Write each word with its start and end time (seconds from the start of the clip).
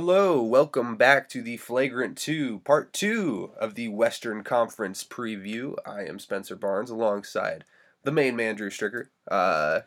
Hello, 0.00 0.40
welcome 0.40 0.94
back 0.94 1.28
to 1.30 1.42
the 1.42 1.56
Flagrant 1.56 2.16
2, 2.16 2.60
part 2.60 2.92
2 2.92 3.54
of 3.58 3.74
the 3.74 3.88
Western 3.88 4.44
Conference 4.44 5.02
preview. 5.02 5.74
I 5.84 6.04
am 6.04 6.20
Spencer 6.20 6.54
Barnes 6.54 6.88
alongside 6.88 7.64
the 8.04 8.12
main 8.12 8.36
man, 8.36 8.54
Drew 8.54 8.70
Stricker. 8.70 9.08
Uh, 9.28 9.80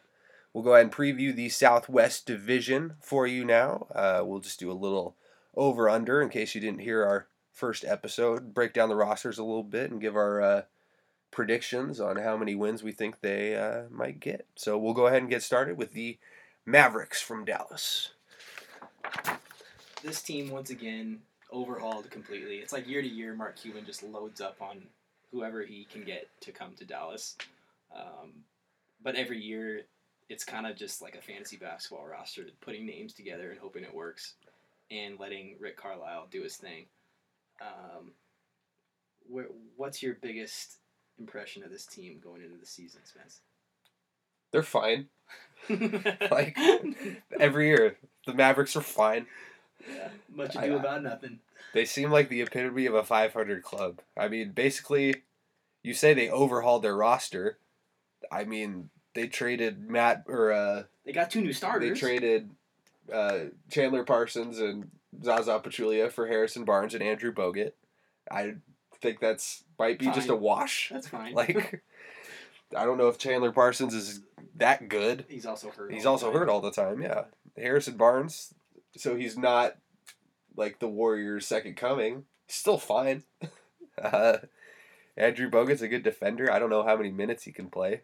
we'll 0.52 0.66
go 0.66 0.74
ahead 0.74 0.88
and 0.88 0.94
preview 0.94 1.34
the 1.34 1.48
Southwest 1.48 2.26
Division 2.26 2.96
for 3.00 3.26
you 3.26 3.46
now. 3.46 3.88
Uh, 3.96 4.22
we'll 4.26 4.42
just 4.42 4.60
do 4.60 4.70
a 4.70 4.74
little 4.74 5.16
over 5.56 5.88
under 5.88 6.22
in 6.22 6.28
case 6.28 6.56
you 6.56 6.60
didn't 6.60 6.82
hear 6.82 7.06
our 7.06 7.28
first 7.54 7.86
episode, 7.86 8.54
break 8.54 8.74
down 8.74 8.90
the 8.90 8.98
rosters 8.98 9.38
a 9.38 9.46
little 9.46 9.64
bit, 9.64 9.92
and 9.92 10.02
give 10.02 10.18
our 10.18 10.42
uh, 10.42 10.62
predictions 11.32 12.02
on 12.02 12.18
how 12.18 12.36
many 12.36 12.54
wins 12.54 12.84
we 12.84 12.92
think 12.92 13.22
they 13.22 13.56
uh, 13.56 13.84
might 13.90 14.20
get. 14.20 14.46
So 14.58 14.78
we'll 14.78 14.94
go 14.94 15.08
ahead 15.08 15.22
and 15.22 15.32
get 15.32 15.42
started 15.42 15.78
with 15.78 15.94
the 15.94 16.18
Mavericks 16.66 17.22
from 17.22 17.46
Dallas. 17.46 18.10
This 20.04 20.22
team 20.22 20.50
once 20.50 20.70
again 20.70 21.20
overhauled 21.52 22.10
completely. 22.10 22.58
It's 22.58 22.74
like 22.74 22.88
year 22.88 23.02
to 23.02 23.08
year, 23.08 23.36
Mark 23.36 23.58
Cuban 23.58 23.86
just 23.86 24.04
loads 24.04 24.42
up 24.42 24.62
on 24.62 24.82
whoever 25.32 25.64
he 25.64 25.86
can 25.86 26.04
get 26.04 26.28
to 26.42 26.52
come 26.52 26.74
to 26.78 26.86
Dallas. 26.86 27.36
Um, 27.96 28.44
but 29.04 29.16
every 29.16 29.40
year, 29.40 29.82
it's 30.30 30.44
kind 30.44 30.66
of 30.66 30.76
just 30.76 31.02
like 31.02 31.16
a 31.16 31.22
fantasy 31.22 31.58
basketball 31.58 32.06
roster, 32.08 32.44
putting 32.62 32.86
names 32.86 33.14
together 33.14 33.52
and 33.52 33.60
hoping 33.60 33.84
it 33.84 33.94
works, 33.94 34.36
and 34.90 35.20
letting 35.20 35.56
Rick 35.60 35.78
Carlisle 35.78 36.28
do 36.32 36.42
his 36.42 36.56
thing. 36.56 36.86
Um, 37.62 38.14
where, 39.30 39.48
what's 39.76 40.02
your 40.02 40.16
biggest 40.22 40.78
impression 41.20 41.64
of 41.64 41.70
this 41.70 41.86
team 41.86 42.20
going 42.24 42.42
into 42.42 42.58
the 42.58 42.66
season, 42.66 43.02
Spence? 43.04 43.42
They're 44.52 44.64
fine. 44.64 45.08
like 46.32 46.58
every 47.40 47.68
year, 47.68 47.98
the 48.26 48.34
Mavericks 48.34 48.76
are 48.76 48.82
fine. 48.82 49.28
Yeah, 49.90 50.10
much 50.36 50.56
ado 50.56 50.76
I- 50.76 50.80
about 50.80 51.04
nothing. 51.04 51.40
They 51.74 51.86
seem 51.86 52.12
like 52.12 52.28
the 52.30 52.42
epitome 52.42 52.86
of 52.86 52.96
a 52.96 53.04
500 53.04 53.64
club. 53.64 54.02
I 54.18 54.28
mean, 54.28 54.52
basically, 54.52 55.16
you 55.84 55.94
say 55.94 56.14
they 56.14 56.30
overhauled 56.30 56.84
their 56.84 56.96
roster. 56.98 57.60
I 58.30 58.44
mean, 58.44 58.90
they 59.14 59.28
traded 59.28 59.90
Matt 59.90 60.26
or 60.28 60.52
uh, 60.52 60.84
They 61.06 61.14
got 61.14 61.32
two 61.32 61.40
new 61.42 61.54
starters. 61.54 61.90
they 61.94 62.00
traded 62.00 62.50
uh, 63.12 63.40
Chandler 63.70 64.04
Parsons 64.04 64.60
and 64.60 64.92
Zaza 65.24 65.60
Pachulia 65.64 66.12
for 66.12 66.28
Harrison 66.28 66.66
Barnes 66.66 66.94
and 66.94 67.02
Andrew 67.04 67.32
Bogut. 67.34 67.72
I 68.30 68.56
think 69.02 69.20
that's 69.22 69.64
might 69.80 69.98
be 69.98 70.06
just 70.08 70.30
a 70.30 70.36
wash. 70.36 70.90
That's 70.92 71.08
fine. 71.08 71.34
Like, 71.36 71.84
I 72.76 72.86
don't 72.86 72.98
know 72.98 73.08
if 73.10 73.18
Chandler 73.18 73.52
Parsons 73.52 73.94
is 73.94 74.22
that 74.56 74.88
good. 74.88 75.26
he's 75.28 75.46
also 75.46 75.70
hurt. 75.72 75.92
He's 75.94 76.06
also 76.06 76.28
time. 76.32 76.40
hurt 76.40 76.50
all 76.50 76.62
the 76.62 76.72
time. 76.72 77.02
Yeah, 77.02 77.24
Harrison 77.58 77.98
Barnes. 77.98 78.54
So 78.98 79.16
he's 79.16 79.38
not 79.38 79.78
like 80.56 80.80
the 80.80 80.88
Warriors' 80.88 81.48
second 81.48 81.78
coming. 81.78 82.26
He's 82.48 82.56
still 82.58 82.78
fine. 82.78 83.24
uh, 84.02 84.38
Andrew 85.18 85.50
Bogut's 85.50 85.82
a 85.82 85.88
good 85.88 86.04
defender. 86.04 86.52
I 86.52 86.60
don't 86.60 86.70
know 86.70 86.84
how 86.84 86.98
many 86.98 87.12
minutes 87.12 87.44
he 87.44 87.52
can 87.52 87.70
play, 87.70 88.02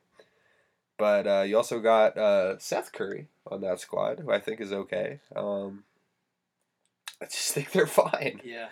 but 0.97 1.27
uh, 1.27 1.41
you 1.47 1.57
also 1.57 1.79
got 1.79 2.17
uh, 2.17 2.57
Seth 2.59 2.91
Curry 2.91 3.27
on 3.49 3.61
that 3.61 3.79
squad, 3.79 4.19
who 4.19 4.31
I 4.31 4.39
think 4.39 4.61
is 4.61 4.71
okay. 4.73 5.19
Um, 5.35 5.83
I 7.21 7.25
just 7.25 7.51
think 7.53 7.71
they're 7.71 7.87
fine. 7.87 8.41
Yeah. 8.43 8.67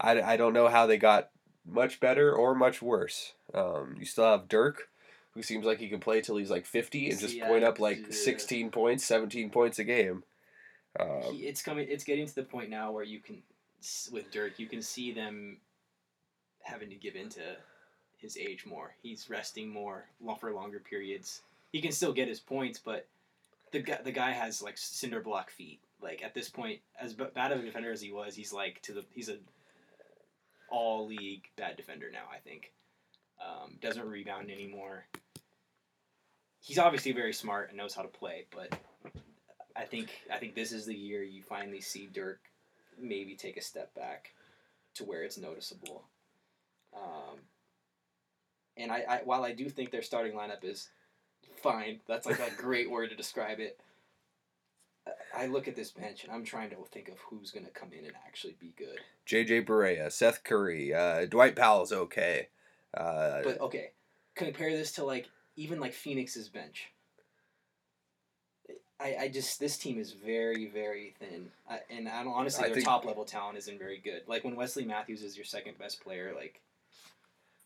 I, 0.00 0.20
I 0.22 0.36
don't 0.36 0.52
know 0.52 0.68
how 0.68 0.86
they 0.86 0.96
got 0.98 1.30
much 1.66 1.98
better 2.00 2.32
or 2.32 2.54
much 2.54 2.80
worse. 2.80 3.32
Um, 3.52 3.96
you 3.98 4.04
still 4.06 4.24
have 4.24 4.48
Dirk, 4.48 4.88
who 5.34 5.42
seems 5.42 5.66
like 5.66 5.78
he 5.80 5.88
can 5.88 6.00
play 6.00 6.20
till 6.20 6.36
he's 6.36 6.50
like 6.50 6.66
50 6.66 7.10
and 7.10 7.18
just 7.18 7.34
See, 7.34 7.40
point 7.40 7.64
I- 7.64 7.68
up 7.68 7.78
like 7.80 7.98
yeah. 7.98 8.06
16 8.10 8.70
points, 8.70 9.04
17 9.04 9.50
points 9.50 9.78
a 9.78 9.84
game. 9.84 10.22
Um, 10.98 11.34
He, 11.34 11.46
it's 11.46 11.62
coming. 11.62 11.86
It's 11.88 12.04
getting 12.04 12.26
to 12.26 12.34
the 12.34 12.42
point 12.42 12.70
now 12.70 12.90
where 12.92 13.04
you 13.04 13.20
can, 13.20 13.42
with 14.12 14.30
Dirk, 14.30 14.58
you 14.58 14.66
can 14.66 14.82
see 14.82 15.12
them 15.12 15.58
having 16.62 16.88
to 16.90 16.96
give 16.96 17.16
into 17.16 17.40
his 18.16 18.36
age 18.36 18.66
more. 18.66 18.94
He's 19.02 19.30
resting 19.30 19.68
more 19.68 20.06
for 20.40 20.52
longer 20.52 20.80
periods. 20.80 21.42
He 21.72 21.80
can 21.80 21.92
still 21.92 22.12
get 22.12 22.28
his 22.28 22.40
points, 22.40 22.78
but 22.78 23.06
the 23.72 23.80
guy, 23.80 23.98
the 24.02 24.12
guy 24.12 24.32
has 24.32 24.62
like 24.62 24.76
cinder 24.76 25.20
block 25.20 25.50
feet. 25.50 25.80
Like 26.00 26.22
at 26.22 26.34
this 26.34 26.48
point, 26.48 26.80
as 27.00 27.12
bad 27.12 27.52
of 27.52 27.60
a 27.60 27.62
defender 27.62 27.92
as 27.92 28.00
he 28.00 28.12
was, 28.12 28.34
he's 28.34 28.52
like 28.52 28.80
to 28.82 28.92
the 28.92 29.04
he's 29.14 29.28
a 29.28 29.36
all 30.70 31.06
league 31.06 31.48
bad 31.56 31.76
defender 31.76 32.10
now. 32.12 32.24
I 32.32 32.38
think 32.38 32.72
um, 33.40 33.76
doesn't 33.80 34.06
rebound 34.06 34.50
anymore. 34.50 35.06
He's 36.60 36.78
obviously 36.78 37.12
very 37.12 37.32
smart 37.32 37.68
and 37.68 37.78
knows 37.78 37.94
how 37.94 38.02
to 38.02 38.08
play, 38.08 38.46
but 38.54 38.76
I 39.78 39.84
think 39.84 40.08
I 40.32 40.38
think 40.38 40.54
this 40.54 40.72
is 40.72 40.86
the 40.86 40.94
year 40.94 41.22
you 41.22 41.42
finally 41.42 41.80
see 41.80 42.08
Dirk 42.12 42.40
maybe 43.00 43.36
take 43.36 43.56
a 43.56 43.62
step 43.62 43.94
back 43.94 44.32
to 44.94 45.04
where 45.04 45.22
it's 45.22 45.38
noticeable. 45.38 46.02
Um, 46.94 47.38
and 48.76 48.90
I, 48.90 49.04
I 49.08 49.20
while 49.24 49.44
I 49.44 49.52
do 49.52 49.68
think 49.68 49.90
their 49.90 50.02
starting 50.02 50.32
lineup 50.32 50.64
is 50.64 50.88
fine, 51.62 52.00
that's 52.08 52.26
like 52.26 52.40
a 52.40 52.50
great 52.56 52.90
word 52.96 53.10
to 53.10 53.16
describe 53.16 53.60
it. 53.60 53.80
I- 55.34 55.46
look 55.46 55.68
at 55.68 55.76
this 55.76 55.90
bench 55.92 56.24
and 56.24 56.32
I'm 56.32 56.44
trying 56.44 56.70
to 56.70 56.76
think 56.90 57.08
of 57.08 57.14
who's 57.30 57.50
going 57.50 57.64
to 57.64 57.70
come 57.70 57.92
in 57.92 58.04
and 58.04 58.14
actually 58.26 58.56
be 58.60 58.74
good. 58.76 58.98
JJ 59.26 59.64
Barea, 59.64 60.10
Seth 60.12 60.44
Curry, 60.44 60.92
uh, 60.92 61.24
Dwight 61.24 61.56
Powell's 61.56 61.92
okay. 61.92 62.48
Uh, 62.94 63.40
But 63.42 63.60
okay, 63.60 63.92
compare 64.34 64.70
this 64.70 64.92
to 64.92 65.04
like 65.04 65.28
even 65.56 65.80
like 65.80 65.94
Phoenix's 65.94 66.48
bench. 66.48 66.90
I, 69.00 69.16
I 69.20 69.28
just 69.28 69.60
this 69.60 69.78
team 69.78 69.98
is 69.98 70.12
very 70.12 70.66
very 70.66 71.14
thin, 71.20 71.50
I, 71.70 71.80
and 71.90 72.08
I 72.08 72.24
don't 72.24 72.32
honestly 72.32 72.64
I 72.64 72.68
their 72.68 72.76
think- 72.76 72.86
top 72.86 73.04
level 73.04 73.24
talent 73.24 73.58
isn't 73.58 73.78
very 73.78 73.98
good. 73.98 74.22
Like 74.26 74.44
when 74.44 74.56
Wesley 74.56 74.84
Matthews 74.84 75.22
is 75.22 75.36
your 75.36 75.44
second 75.44 75.78
best 75.78 76.02
player, 76.02 76.32
like 76.34 76.60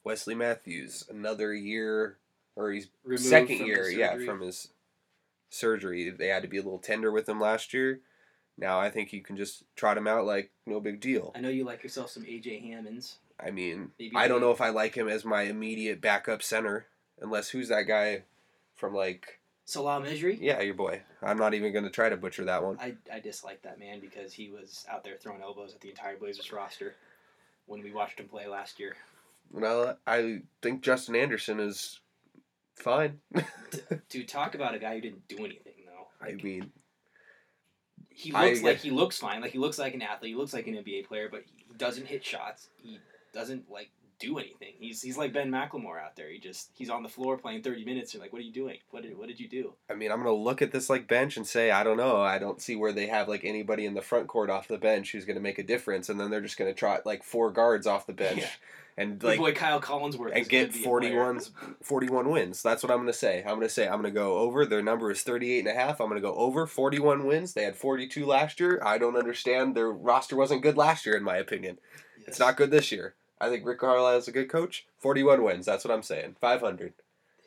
Wesley 0.04 0.34
Matthews, 0.34 1.04
another 1.08 1.54
year, 1.54 2.16
or 2.56 2.70
he's 2.70 2.88
removed 3.04 3.24
second 3.24 3.58
from 3.58 3.66
year, 3.66 3.88
yeah, 3.88 4.18
from 4.24 4.40
his 4.40 4.68
surgery. 5.50 6.10
They 6.10 6.28
had 6.28 6.42
to 6.42 6.48
be 6.48 6.58
a 6.58 6.62
little 6.62 6.78
tender 6.78 7.10
with 7.10 7.28
him 7.28 7.40
last 7.40 7.72
year. 7.72 8.00
Now 8.58 8.78
I 8.78 8.90
think 8.90 9.12
you 9.12 9.22
can 9.22 9.36
just 9.36 9.64
trot 9.76 9.96
him 9.96 10.06
out 10.06 10.26
like 10.26 10.50
no 10.66 10.80
big 10.80 11.00
deal. 11.00 11.32
I 11.34 11.40
know 11.40 11.48
you 11.48 11.64
like 11.64 11.82
yourself 11.82 12.10
some 12.10 12.24
AJ 12.24 12.62
Hammons. 12.68 13.16
I 13.40 13.50
mean, 13.50 13.90
Maybe 13.98 14.12
I 14.14 14.28
don't 14.28 14.40
know 14.40 14.50
if 14.50 14.60
I 14.60 14.68
like 14.68 14.94
him 14.94 15.08
as 15.08 15.24
my 15.24 15.42
immediate 15.42 16.00
backup 16.00 16.42
center, 16.42 16.86
unless 17.20 17.48
who's 17.48 17.68
that 17.68 17.84
guy 17.88 18.22
from 18.76 18.94
like 18.94 19.40
Salah 19.64 20.00
Mejri. 20.00 20.38
yeah, 20.40 20.60
your 20.60 20.74
boy. 20.74 21.02
I'm 21.22 21.38
not 21.38 21.54
even 21.54 21.72
gonna 21.72 21.90
try 21.90 22.08
to 22.08 22.16
butcher 22.16 22.44
that 22.46 22.62
one. 22.62 22.78
I, 22.80 22.94
I 23.12 23.20
dislike 23.20 23.62
that 23.62 23.78
man 23.78 24.00
because 24.00 24.32
he 24.32 24.50
was 24.50 24.84
out 24.90 25.04
there 25.04 25.16
throwing 25.16 25.40
elbows 25.42 25.72
at 25.74 25.80
the 25.80 25.88
entire 25.90 26.16
Blazers 26.16 26.52
roster 26.52 26.94
when 27.66 27.82
we 27.82 27.92
watched 27.92 28.18
him 28.20 28.26
play 28.28 28.46
last 28.46 28.80
year. 28.80 28.96
Well, 29.52 29.98
I 30.06 30.42
think 30.62 30.82
Justin 30.82 31.14
Anderson 31.14 31.60
is 31.60 32.00
fine. 32.74 33.20
To 34.08 34.24
talk 34.24 34.54
about 34.54 34.74
a 34.74 34.78
guy 34.78 34.94
who 34.96 35.00
didn't 35.00 35.28
do 35.28 35.38
anything 35.38 35.74
though. 35.86 36.08
I 36.26 36.32
mean, 36.42 36.72
he 38.08 38.32
I- 38.34 38.46
looks 38.48 38.62
like 38.62 38.78
he 38.78 38.90
looks 38.90 39.18
fine. 39.18 39.40
Like 39.40 39.52
he 39.52 39.58
looks 39.58 39.78
like 39.78 39.94
an 39.94 40.02
athlete. 40.02 40.30
He 40.30 40.36
looks 40.36 40.52
like 40.52 40.66
an 40.66 40.74
NBA 40.74 41.06
player, 41.06 41.28
but 41.30 41.44
he 41.46 41.64
doesn't 41.78 42.06
hit 42.06 42.24
shots. 42.24 42.68
He 42.76 42.98
doesn't 43.32 43.70
like 43.70 43.90
do 44.22 44.38
anything. 44.38 44.74
He's 44.78 45.02
he's 45.02 45.18
like 45.18 45.32
Ben 45.32 45.50
McLemore 45.50 46.02
out 46.02 46.16
there. 46.16 46.30
He 46.30 46.38
just 46.38 46.70
he's 46.74 46.88
on 46.90 47.02
the 47.02 47.08
floor 47.08 47.36
playing 47.36 47.62
thirty 47.62 47.84
minutes. 47.84 48.14
You're 48.14 48.22
like, 48.22 48.32
what 48.32 48.40
are 48.40 48.44
you 48.44 48.52
doing? 48.52 48.78
What 48.90 49.02
did 49.02 49.18
what 49.18 49.28
did 49.28 49.40
you 49.40 49.48
do? 49.48 49.74
I 49.90 49.94
mean, 49.94 50.10
I'm 50.10 50.18
gonna 50.18 50.32
look 50.32 50.62
at 50.62 50.72
this 50.72 50.88
like 50.88 51.08
bench 51.08 51.36
and 51.36 51.46
say, 51.46 51.70
I 51.70 51.82
don't 51.84 51.96
know. 51.96 52.20
I 52.20 52.38
don't 52.38 52.60
see 52.60 52.76
where 52.76 52.92
they 52.92 53.06
have 53.08 53.28
like 53.28 53.44
anybody 53.44 53.84
in 53.84 53.94
the 53.94 54.02
front 54.02 54.28
court 54.28 54.50
off 54.50 54.68
the 54.68 54.78
bench 54.78 55.12
who's 55.12 55.24
gonna 55.24 55.40
make 55.40 55.58
a 55.58 55.62
difference, 55.64 56.08
and 56.08 56.18
then 56.18 56.30
they're 56.30 56.40
just 56.40 56.56
gonna 56.58 56.72
trot 56.74 57.04
like 57.04 57.22
four 57.22 57.50
guards 57.50 57.86
off 57.86 58.06
the 58.06 58.12
bench 58.12 58.38
Yeah. 58.40 58.48
and 58.96 59.22
Your 59.22 59.30
like 59.32 59.38
boy 59.40 59.52
Kyle 59.52 59.80
Collinsworth 59.80 60.32
and 60.34 60.48
get 60.48 60.72
be 60.72 60.78
41, 60.82 61.40
41 61.82 62.28
wins. 62.30 62.62
That's 62.62 62.82
what 62.82 62.92
I'm 62.92 62.98
gonna 62.98 63.12
say. 63.12 63.40
I'm 63.40 63.54
gonna 63.56 63.68
say 63.68 63.86
I'm 63.86 63.96
gonna 63.96 64.10
go 64.10 64.38
over. 64.38 64.64
Their 64.66 64.82
number 64.82 65.10
is 65.10 65.22
38 65.22 65.60
and 65.60 65.68
a 65.68 65.74
half. 65.80 66.00
I'm 66.00 66.08
gonna 66.08 66.20
go 66.20 66.34
over 66.34 66.66
41 66.66 67.26
wins. 67.26 67.54
They 67.54 67.64
had 67.64 67.76
42 67.76 68.24
last 68.26 68.60
year. 68.60 68.80
I 68.84 68.98
don't 68.98 69.16
understand. 69.16 69.74
Their 69.74 69.90
roster 69.90 70.36
wasn't 70.36 70.62
good 70.62 70.76
last 70.76 71.06
year, 71.06 71.16
in 71.16 71.22
my 71.22 71.36
opinion. 71.36 71.78
It's 72.26 72.38
not 72.38 72.56
good 72.56 72.70
this 72.70 72.92
year. 72.92 73.14
I 73.42 73.48
think 73.48 73.66
Rick 73.66 73.80
Carlisle 73.80 74.18
is 74.18 74.28
a 74.28 74.32
good 74.32 74.48
coach. 74.48 74.86
41 75.00 75.42
wins. 75.42 75.66
That's 75.66 75.84
what 75.84 75.92
I'm 75.92 76.04
saying. 76.04 76.36
500. 76.40 76.92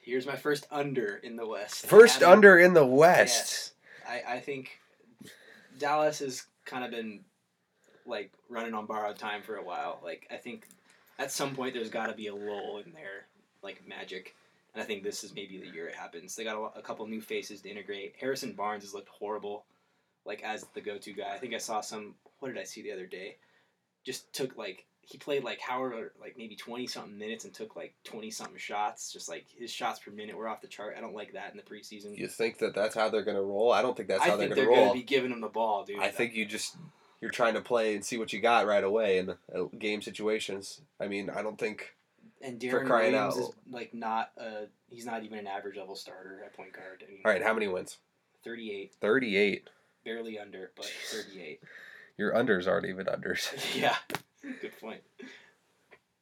Here's 0.04 0.28
my 0.28 0.36
first 0.36 0.68
under 0.70 1.16
in 1.24 1.38
the 1.38 1.48
West. 1.48 1.86
First 1.88 2.18
Adam- 2.18 2.34
under 2.34 2.60
in 2.60 2.74
the 2.74 2.86
West. 2.86 3.74
Yes. 4.06 4.24
I, 4.28 4.36
I 4.36 4.40
think 4.42 4.78
Dallas 5.80 6.20
has 6.20 6.46
kind 6.66 6.84
of 6.84 6.92
been 6.92 7.22
like 8.06 8.32
running 8.50 8.74
on 8.74 8.86
borrowed 8.86 9.18
time 9.18 9.42
for 9.42 9.56
a 9.56 9.64
while. 9.64 10.02
Like 10.04 10.28
I 10.30 10.36
think 10.36 10.68
at 11.18 11.32
some 11.32 11.56
point 11.56 11.74
there's 11.74 11.90
got 11.90 12.08
to 12.08 12.14
be 12.14 12.28
a 12.28 12.36
lull 12.36 12.82
in 12.86 12.92
their 12.92 13.26
like 13.64 13.82
magic, 13.88 14.36
and 14.74 14.84
I 14.84 14.86
think 14.86 15.02
this 15.02 15.24
is 15.24 15.34
maybe 15.34 15.58
the 15.58 15.68
year 15.68 15.88
it 15.88 15.96
happens. 15.96 16.36
They 16.36 16.44
got 16.44 16.58
a, 16.58 16.80
a 16.80 16.82
couple 16.82 17.08
new 17.08 17.22
faces 17.22 17.62
to 17.62 17.70
integrate. 17.70 18.16
Harrison 18.20 18.52
Barnes 18.52 18.84
has 18.84 18.94
looked 18.94 19.10
horrible, 19.10 19.64
like 20.26 20.44
as 20.44 20.66
the 20.74 20.82
go-to 20.82 21.14
guy. 21.14 21.34
I 21.34 21.38
think 21.38 21.54
I 21.54 21.58
saw 21.58 21.80
some. 21.80 22.16
What 22.40 22.50
did 22.50 22.60
I 22.62 22.66
see 22.66 22.82
the 22.82 22.92
other 22.92 23.08
day? 23.08 23.38
Just 24.04 24.32
took 24.34 24.58
like 24.58 24.86
he 25.06 25.18
played 25.18 25.44
like 25.44 25.60
however 25.60 26.12
like 26.20 26.36
maybe 26.38 26.56
twenty 26.56 26.88
something 26.88 27.18
minutes 27.18 27.46
and 27.46 27.54
took 27.54 27.76
like 27.76 27.94
twenty 28.04 28.32
something 28.32 28.58
shots. 28.58 29.12
Just 29.14 29.30
like 29.30 29.46
his 29.58 29.72
shots 29.72 30.00
per 30.00 30.12
minute 30.12 30.36
were 30.36 30.48
off 30.48 30.62
the 30.62 30.68
chart. 30.68 30.96
I 30.98 31.02
don't 31.02 31.14
like 31.16 31.34
that 31.34 31.52
in 31.52 31.58
the 31.58 31.64
preseason. 31.64 32.18
You 32.18 32.28
think 32.28 32.58
that 32.60 32.74
that's 32.76 32.96
how 32.96 33.10
they're 33.10 33.24
gonna 33.24 33.42
roll? 33.42 33.72
I 33.72 33.82
don't 33.82 33.96
think 33.96 34.10
that's 34.10 34.24
I 34.24 34.30
how 34.30 34.38
think 34.38 34.50
they're 34.50 34.56
they're 34.56 34.66
gonna 34.66 34.76
going 34.78 34.86
roll. 34.88 34.94
be 34.96 35.04
giving 35.04 35.32
him 35.32 35.42
the 35.42 35.48
ball, 35.48 35.84
dude. 35.86 36.00
I 36.00 36.10
think 36.10 36.34
you 36.36 36.46
just 36.46 36.76
you're 37.22 37.32
trying 37.32 37.54
to 37.56 37.62
play 37.62 37.96
and 37.96 38.04
see 38.06 38.18
what 38.18 38.34
you 38.34 38.40
got 38.42 38.66
right 38.68 38.84
away 38.84 39.18
in 39.20 39.30
uh, 39.32 39.64
game 39.80 40.02
situations. 40.02 40.82
I 41.00 41.08
mean, 41.08 41.30
I 41.30 41.42
don't 41.42 41.58
think 41.58 41.96
And 42.42 42.60
For 42.62 42.82
Deron 42.82 42.88
crying 42.88 43.14
Williams 43.14 43.36
out. 43.38 43.42
is 43.42 43.50
like 43.72 43.94
not 43.94 44.32
a 44.38 44.66
he's 44.90 45.06
not 45.06 45.24
even 45.24 45.40
an 45.40 45.48
average 45.48 45.78
level 45.78 45.96
starter 45.96 46.42
at 46.46 46.54
point 46.56 46.74
guard. 46.74 47.04
I 47.08 47.12
mean, 47.12 47.22
All 47.26 47.32
right, 47.32 47.42
how 47.44 47.54
many 47.54 47.68
wins? 47.68 47.98
38, 48.44 48.94
38. 49.02 49.70
barely 50.04 50.38
under, 50.38 50.72
but 50.76 50.86
38. 51.12 51.62
Your 52.18 52.32
unders 52.34 52.68
aren't 52.68 52.86
even 52.86 53.08
unders. 53.08 53.50
yeah, 53.80 53.96
good 54.62 54.80
point. 54.80 55.02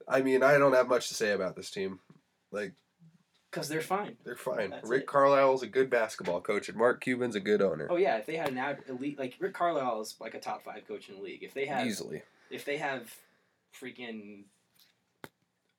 I 0.07 0.21
mean, 0.21 0.43
I 0.43 0.57
don't 0.57 0.73
have 0.73 0.87
much 0.87 1.07
to 1.09 1.13
say 1.13 1.31
about 1.31 1.55
this 1.55 1.71
team. 1.71 1.99
Like, 2.51 2.73
Because 3.49 3.69
they're 3.69 3.81
fine. 3.81 4.17
they're 4.25 4.35
fine. 4.35 4.69
That's 4.71 4.87
Rick 4.89 5.01
it. 5.03 5.07
Carlisle's 5.07 5.63
a 5.63 5.67
good 5.67 5.89
basketball 5.89 6.41
coach, 6.41 6.67
and 6.69 6.77
Mark 6.77 7.01
Cuban's 7.01 7.35
a 7.35 7.39
good 7.39 7.61
owner. 7.61 7.87
Oh 7.89 7.95
yeah, 7.97 8.17
if 8.17 8.25
they 8.25 8.35
had 8.35 8.49
an 8.49 8.57
ab- 8.57 8.83
elite 8.87 9.17
like 9.17 9.35
Rick 9.39 9.53
Carlisle 9.53 10.01
is 10.01 10.15
like 10.19 10.33
a 10.35 10.39
top 10.39 10.63
five 10.63 10.87
coach 10.87 11.09
in 11.09 11.15
the 11.15 11.21
league. 11.21 11.43
If 11.43 11.53
they 11.53 11.65
have 11.67 11.87
Easily. 11.87 12.21
if 12.51 12.65
they 12.65 12.77
have 12.77 13.13
freaking 13.81 14.43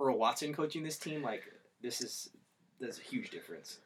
Earl 0.01 0.19
Watson 0.19 0.53
coaching 0.55 0.83
this 0.83 0.99
team, 0.99 1.23
like 1.23 1.43
this 1.83 2.01
is 2.01 2.31
there's 2.81 2.99
a 2.99 3.03
huge 3.03 3.31
difference. 3.31 3.79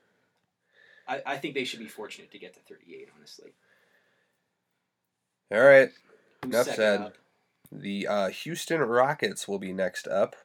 I, 1.06 1.22
I 1.26 1.36
think 1.36 1.54
they 1.54 1.64
should 1.64 1.80
be 1.80 1.88
fortunate 1.88 2.30
to 2.32 2.38
get 2.38 2.54
to 2.54 2.60
38. 2.60 3.08
Honestly, 3.16 3.50
All 5.52 5.60
right. 5.60 5.90
Who's 6.44 6.54
Enough 6.54 6.74
said. 6.74 7.00
up? 7.00 7.14
The 7.70 8.06
uh, 8.06 8.28
Houston 8.28 8.80
Rockets 8.80 9.46
will 9.46 9.58
be 9.58 9.72
next 9.72 10.08
up. 10.08 10.36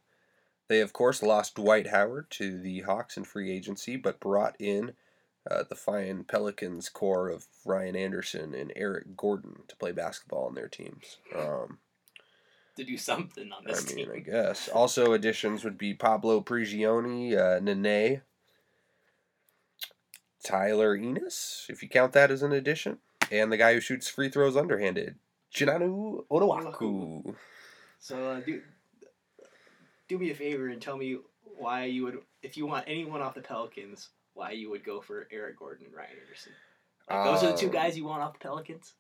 They, 0.68 0.82
of 0.82 0.94
course, 0.94 1.22
lost 1.22 1.56
Dwight 1.56 1.88
Howard 1.88 2.30
to 2.32 2.60
the 2.60 2.82
Hawks 2.82 3.18
in 3.18 3.24
free 3.24 3.52
agency, 3.52 3.96
but 3.96 4.20
brought 4.20 4.56
in 4.60 4.94
uh, 5.50 5.64
the 5.68 5.76
fine 5.76 6.24
Pelicans 6.24 6.90
core 6.90 7.30
of 7.30 7.48
Ryan 7.66 7.96
Anderson 7.96 8.54
and 8.54 8.72
Eric 8.76 9.16
Gordon 9.18 9.64
to 9.68 9.76
play 9.76 9.92
basketball 9.92 10.46
on 10.48 10.56
their 10.56 10.70
teams. 10.70 11.18
Um, 11.36 11.80
to 12.76 12.84
do 12.84 12.98
something 12.98 13.52
on 13.52 13.66
this 13.66 13.84
I 13.84 13.96
mean, 13.96 14.06
team. 14.06 14.14
I 14.16 14.20
guess. 14.20 14.70
Also, 14.70 15.14
additions 15.14 15.64
would 15.64 15.78
be 15.78 15.94
Pablo 15.94 16.42
Prigioni, 16.42 17.38
uh, 17.38 17.60
Nene, 17.60 18.22
Tyler 20.44 20.96
Ennis, 20.96 21.68
if 21.70 21.84
you 21.84 21.90
count 21.90 22.14
that 22.14 22.32
as 22.32 22.42
an 22.42 22.52
addition, 22.52 22.98
and 23.32 23.52
the 23.52 23.58
guy 23.58 23.74
who 23.74 23.80
shoots 23.80 24.10
free 24.10 24.30
throws 24.30 24.58
underhanded, 24.58 25.16
Chinanu 25.54 26.26
Onuaku. 26.32 27.36
So 28.00 28.32
uh, 28.32 28.40
do 28.42 28.62
do 30.08 30.18
me 30.18 30.32
a 30.32 30.36
favor 30.36 30.68
and 30.70 30.82
tell 30.82 30.98
me 30.98 31.18
why 31.58 31.86
you 31.86 32.04
would, 32.04 32.18
if 32.42 32.58
you 32.58 32.66
want 32.66 32.86
anyone 32.88 33.22
off 33.22 33.36
the 33.36 33.42
Pelicans, 33.42 34.10
why 34.34 34.52
you 34.52 34.70
would 34.70 34.84
go 34.84 35.00
for 35.02 35.28
Eric 35.32 35.60
Gordon 35.60 35.86
and 35.86 35.96
Ryan 35.96 36.10
Anderson. 36.22 36.52
Like, 37.10 37.24
those 37.26 37.44
are 37.44 37.52
the 37.52 37.58
two 37.58 37.68
Um, 37.68 37.72
guys 37.74 37.98
you 37.98 38.06
want 38.06 38.22
off 38.22 38.34
the 38.34 38.40
Pelicans. 38.40 38.94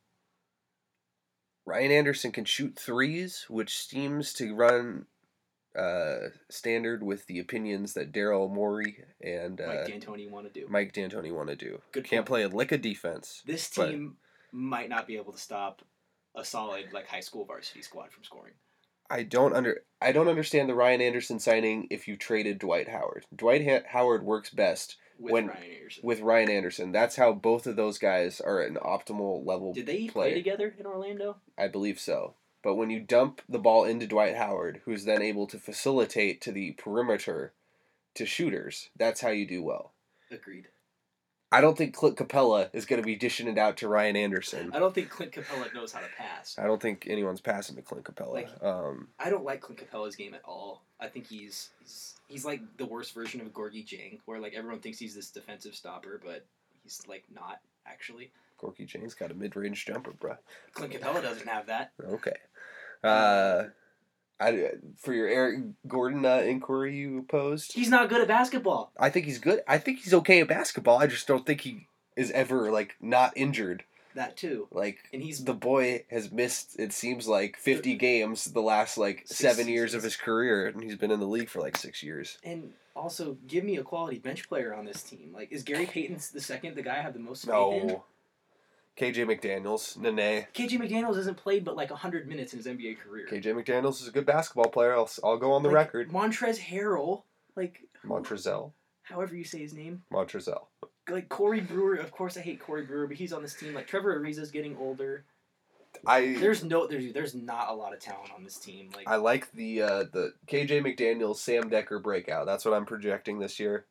Ryan 1.65 1.91
Anderson 1.91 2.31
can 2.31 2.45
shoot 2.45 2.77
threes, 2.77 3.45
which 3.49 3.85
seems 3.87 4.33
to 4.33 4.53
run 4.53 5.05
uh, 5.77 6.29
standard 6.49 7.01
with 7.01 7.25
the 7.27 7.39
opinions 7.39 7.93
that 7.93 8.11
Daryl 8.11 8.51
Morey 8.51 8.97
and 9.21 9.59
uh, 9.59 9.67
Mike 9.67 9.87
D'Antoni 9.87 10.29
want 10.29 10.53
to 10.53 10.59
do. 10.59 10.67
Mike 10.69 10.93
D'Antoni 10.93 11.33
want 11.33 11.49
to 11.49 11.55
do. 11.55 11.81
Good 11.91 12.03
Can't 12.03 12.25
point. 12.25 12.27
play 12.27 12.43
a 12.43 12.49
lick 12.49 12.71
of 12.71 12.81
defense. 12.81 13.41
This 13.45 13.69
team 13.69 14.17
might 14.51 14.89
not 14.89 15.07
be 15.07 15.15
able 15.15 15.31
to 15.33 15.39
stop 15.39 15.81
a 16.35 16.43
solid 16.45 16.91
like 16.93 17.07
high 17.07 17.19
school 17.19 17.45
varsity 17.45 17.81
squad 17.81 18.11
from 18.11 18.23
scoring. 18.23 18.53
I 19.09 19.23
don't 19.23 19.53
under 19.55 19.81
I 20.01 20.11
don't 20.11 20.27
understand 20.27 20.69
the 20.69 20.75
Ryan 20.75 21.01
Anderson 21.01 21.39
signing 21.39 21.87
if 21.91 22.07
you 22.07 22.15
traded 22.17 22.59
Dwight 22.59 22.87
Howard. 22.89 23.25
Dwight 23.35 23.63
ha- 23.67 23.87
Howard 23.89 24.23
works 24.23 24.49
best 24.49 24.97
With 25.19 25.33
When- 25.33 25.47
Ryan 25.47 25.71
Anderson. 25.71 26.01
with 26.03 26.19
Ryan 26.21 26.49
Anderson. 26.49 26.91
That's 26.91 27.15
how 27.17 27.33
both 27.33 27.67
of 27.67 27.75
those 27.75 27.97
guys 27.99 28.41
are 28.41 28.61
at 28.61 28.69
an 28.69 28.77
optimal 28.77 29.45
level. 29.45 29.73
Did 29.73 29.85
they 29.85 30.07
play. 30.07 30.31
play 30.31 30.33
together 30.33 30.73
in 30.79 30.85
Orlando? 30.85 31.37
I 31.57 31.67
believe 31.67 31.99
so. 31.99 32.35
But 32.63 32.75
when 32.75 32.89
you 32.89 33.01
dump 33.01 33.41
the 33.47 33.59
ball 33.59 33.83
into 33.83 34.07
Dwight 34.07 34.37
Howard, 34.37 34.81
who's 34.85 35.03
then 35.03 35.21
able 35.21 35.47
to 35.47 35.59
facilitate 35.59 36.39
to 36.41 36.51
the 36.53 36.71
perimeter 36.71 37.51
to 38.15 38.25
shooters, 38.25 38.89
that's 38.95 39.19
how 39.21 39.29
you 39.29 39.45
do 39.45 39.61
well. 39.61 39.91
Agreed. 40.31 40.69
I 41.53 41.61
don't 41.61 41.77
think 41.77 41.93
Clint 41.93 42.17
Capela 42.17 42.69
is 42.73 42.85
going 42.85 43.01
to 43.01 43.05
be 43.05 43.15
dishing 43.15 43.47
it 43.47 43.59
out 43.59 43.77
to 43.77 43.87
Ryan 43.87 44.15
Anderson. 44.15 44.71
I 44.73 44.79
don't 44.79 44.93
think 44.95 45.09
Clint 45.09 45.31
Capela 45.31 45.71
knows 45.73 45.91
how 45.91 45.99
to 45.99 46.07
pass. 46.17 46.57
I 46.57 46.65
don't 46.65 46.81
think 46.81 47.05
anyone's 47.07 47.41
passing 47.41 47.75
to 47.75 47.83
Clint 47.83 48.05
Capela. 48.05 48.33
Like- 48.33 48.63
um, 48.63 49.09
I 49.19 49.29
don't 49.29 49.45
like 49.45 49.61
Clint 49.61 49.79
Capela's 49.79 50.15
game 50.15 50.33
at 50.33 50.41
all. 50.45 50.81
I 50.99 51.07
think 51.07 51.27
he's 51.27 51.69
he's, 51.79 52.15
he's 52.27 52.43
like 52.45 52.61
the 52.77 52.85
worst 52.85 53.13
version 53.13 53.39
of 53.41 53.47
Gorgui 53.53 53.85
Dieng, 53.87 54.19
where 54.25 54.39
like 54.39 54.53
everyone 54.55 54.79
thinks 54.79 54.97
he's 54.97 55.13
this 55.13 55.29
defensive 55.29 55.75
stopper, 55.75 56.19
but 56.25 56.45
he's 56.83 57.01
like 57.07 57.23
not 57.33 57.59
actually. 57.85 58.31
Gorgui 58.59 58.87
Dieng 58.89 59.17
got 59.19 59.29
a 59.29 59.33
mid-range 59.35 59.85
jumper, 59.85 60.11
bruh. 60.11 60.37
Clint 60.73 60.93
Capela 60.93 61.21
doesn't 61.21 61.47
have 61.47 61.67
that. 61.67 61.91
Okay. 62.03 62.31
Uh, 63.03 63.65
I, 64.39 64.71
for 64.97 65.13
your 65.13 65.27
Eric 65.27 65.61
Gordon 65.87 66.25
uh, 66.25 66.37
inquiry 66.37 66.95
you 66.97 67.25
posed, 67.29 67.73
He's 67.73 67.89
not 67.89 68.09
good 68.09 68.21
at 68.21 68.27
basketball. 68.27 68.91
I 68.99 69.09
think 69.09 69.25
he's 69.25 69.39
good. 69.39 69.61
I 69.67 69.77
think 69.77 69.99
he's 69.99 70.13
okay 70.13 70.41
at 70.41 70.47
basketball. 70.47 70.97
I 70.97 71.07
just 71.07 71.27
don't 71.27 71.45
think 71.45 71.61
he 71.61 71.87
is 72.15 72.31
ever 72.31 72.71
like 72.71 72.95
not 73.01 73.33
injured. 73.35 73.83
That 74.15 74.37
too. 74.37 74.67
Like 74.71 74.99
And 75.11 75.23
he's 75.23 75.43
the 75.43 75.53
boy 75.55 76.05
has 76.11 76.31
missed 76.31 76.79
it 76.79 76.93
seems 76.93 77.27
like 77.27 77.57
50 77.57 77.95
games 77.95 78.45
the 78.45 78.61
last 78.61 78.97
like 78.97 79.23
Six 79.25 79.55
7 79.57 79.67
years 79.67 79.95
of 79.95 80.03
his 80.03 80.15
career 80.15 80.67
and 80.67 80.83
he's 80.83 80.95
been 80.95 81.09
in 81.09 81.19
the 81.19 81.25
league 81.27 81.49
for 81.49 81.61
like 81.61 81.77
6 81.77 82.03
years. 82.03 82.37
and 82.43 82.73
also 82.95 83.37
give 83.47 83.63
me 83.63 83.77
a 83.77 83.83
quality 83.83 84.19
bench 84.19 84.47
player 84.47 84.75
on 84.75 84.85
this 84.85 85.01
team. 85.01 85.31
Like 85.33 85.51
is 85.51 85.63
Gary 85.63 85.87
Payton 85.87 86.19
the 86.31 86.41
second 86.41 86.75
the 86.75 86.83
guy 86.83 86.99
I 86.99 87.01
have 87.01 87.13
the 87.13 87.19
most 87.19 87.45
faith 87.45 87.53
in? 87.55 87.97
KJ 88.99 89.25
McDaniels, 89.25 89.97
Nene. 89.97 90.45
KJ 90.53 90.79
McDaniels 90.79 91.15
hasn't 91.15 91.37
played 91.37 91.65
but 91.65 91.75
like 91.75 91.89
hundred 91.89 92.27
minutes 92.27 92.53
in 92.53 92.59
his 92.59 92.67
NBA 92.67 92.99
career. 92.99 93.27
KJ 93.29 93.45
McDaniels 93.55 94.01
is 94.01 94.07
a 94.07 94.11
good 94.11 94.25
basketball 94.25 94.69
player. 94.69 94.93
I'll, 94.95 95.09
I'll 95.23 95.37
go 95.37 95.51
on 95.53 95.63
the 95.63 95.69
Like, 95.69 95.75
record. 95.93 96.11
Montrez 96.11 96.59
Harrell, 96.59 97.23
like 97.55 97.79
Montrezl. 98.05 98.71
however 99.03 99.35
you 99.35 99.43
say 99.43 99.59
his 99.59 99.73
name. 99.73 100.03
Montrezl. 100.11 100.65
Like 101.09 101.27
Corey 101.27 101.59
Brewer, 101.59 101.95
of 101.95 102.11
course 102.11 102.37
I 102.37 102.41
hate 102.41 102.59
Corey 102.59 102.85
Brewer, 102.85 103.07
but 103.07 103.17
he's 103.17 103.33
on 103.33 103.41
this 103.41 103.55
team. 103.55 103.73
Like 103.73 103.87
Trevor 103.87 104.19
Ariza's 104.19 104.51
getting 104.51 104.77
older. 104.77 105.25
I 106.07 106.35
There's 106.39 106.63
no 106.63 106.87
there's 106.87 107.13
there's 107.13 107.35
not 107.35 107.69
a 107.69 107.73
lot 107.73 107.93
of 107.93 107.99
talent 107.99 108.31
on 108.35 108.43
this 108.43 108.57
team. 108.57 108.89
Like 108.95 109.07
I 109.07 109.15
like 109.17 109.51
the 109.51 109.81
uh, 109.81 110.03
the 110.11 110.33
KJ 110.47 110.81
McDaniels 110.83 111.37
Sam 111.37 111.69
Dekker 111.69 112.01
breakout. 112.01 112.45
That's 112.45 112.63
what 112.65 112.73
I'm 112.73 112.85
projecting 112.85 113.39
this 113.39 113.59
year. 113.59 113.85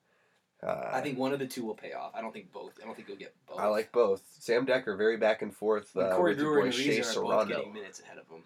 Uh, 0.62 0.90
I 0.92 1.00
think 1.00 1.18
one 1.18 1.32
of 1.32 1.40
the 1.40 1.46
two 1.46 1.64
will 1.64 1.74
pay 1.74 1.92
off. 1.92 2.12
I 2.14 2.20
don't 2.20 2.32
think 2.32 2.52
both. 2.52 2.78
I 2.80 2.86
don't 2.86 2.94
think 2.94 3.08
you'll 3.08 3.16
get 3.16 3.34
both. 3.48 3.58
I 3.58 3.66
like 3.66 3.90
both. 3.90 4.22
Sam 4.38 4.64
Dekker 4.64 4.96
very 4.96 5.16
back 5.16 5.42
and 5.42 5.54
forth 5.54 5.96
uh, 5.96 6.14
Corey 6.16 6.34
Brewer 6.34 6.64
and 6.64 6.72
Shea 6.72 7.00
are 7.00 7.02
both 7.02 7.12
Serrano. 7.12 7.44
getting 7.46 7.72
minutes 7.72 8.00
ahead 8.00 8.18
of 8.18 8.28
him. 8.28 8.42